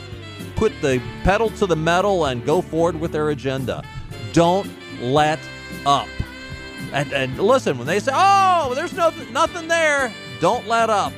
put 0.55 0.71
the 0.81 1.01
pedal 1.23 1.49
to 1.51 1.65
the 1.65 1.75
metal 1.75 2.25
and 2.25 2.45
go 2.45 2.61
forward 2.61 2.99
with 2.99 3.11
their 3.11 3.29
agenda. 3.29 3.83
Don't 4.33 4.69
let 5.01 5.39
up. 5.85 6.07
And, 6.93 7.11
and 7.11 7.37
listen, 7.37 7.77
when 7.77 7.87
they 7.87 7.99
say, 7.99 8.11
"Oh, 8.15 8.73
there's 8.73 8.93
no 8.93 9.11
nothing 9.31 9.67
there," 9.67 10.13
don't 10.39 10.67
let 10.67 10.89
up. 10.89 11.11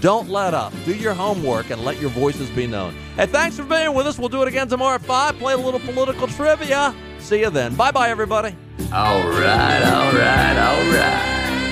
Don't 0.00 0.28
let 0.28 0.54
up. 0.54 0.72
Do 0.84 0.94
your 0.94 1.14
homework 1.14 1.70
and 1.70 1.84
let 1.84 2.00
your 2.00 2.10
voices 2.10 2.50
be 2.50 2.66
known. 2.66 2.94
Hey, 3.16 3.26
thanks 3.26 3.56
for 3.56 3.64
being 3.64 3.94
with 3.94 4.06
us. 4.06 4.18
We'll 4.18 4.28
do 4.28 4.42
it 4.42 4.48
again 4.48 4.68
tomorrow 4.68 4.96
at 4.96 5.02
5. 5.02 5.38
Play 5.38 5.54
a 5.54 5.56
little 5.56 5.80
political 5.80 6.26
trivia. 6.26 6.94
See 7.18 7.40
you 7.40 7.50
then. 7.50 7.74
Bye 7.74 7.90
bye, 7.90 8.10
everybody. 8.10 8.56
All 8.92 9.20
right, 9.28 9.82
all 9.82 10.12
right, 10.12 10.58
all 10.58 10.92
right. 10.92 11.63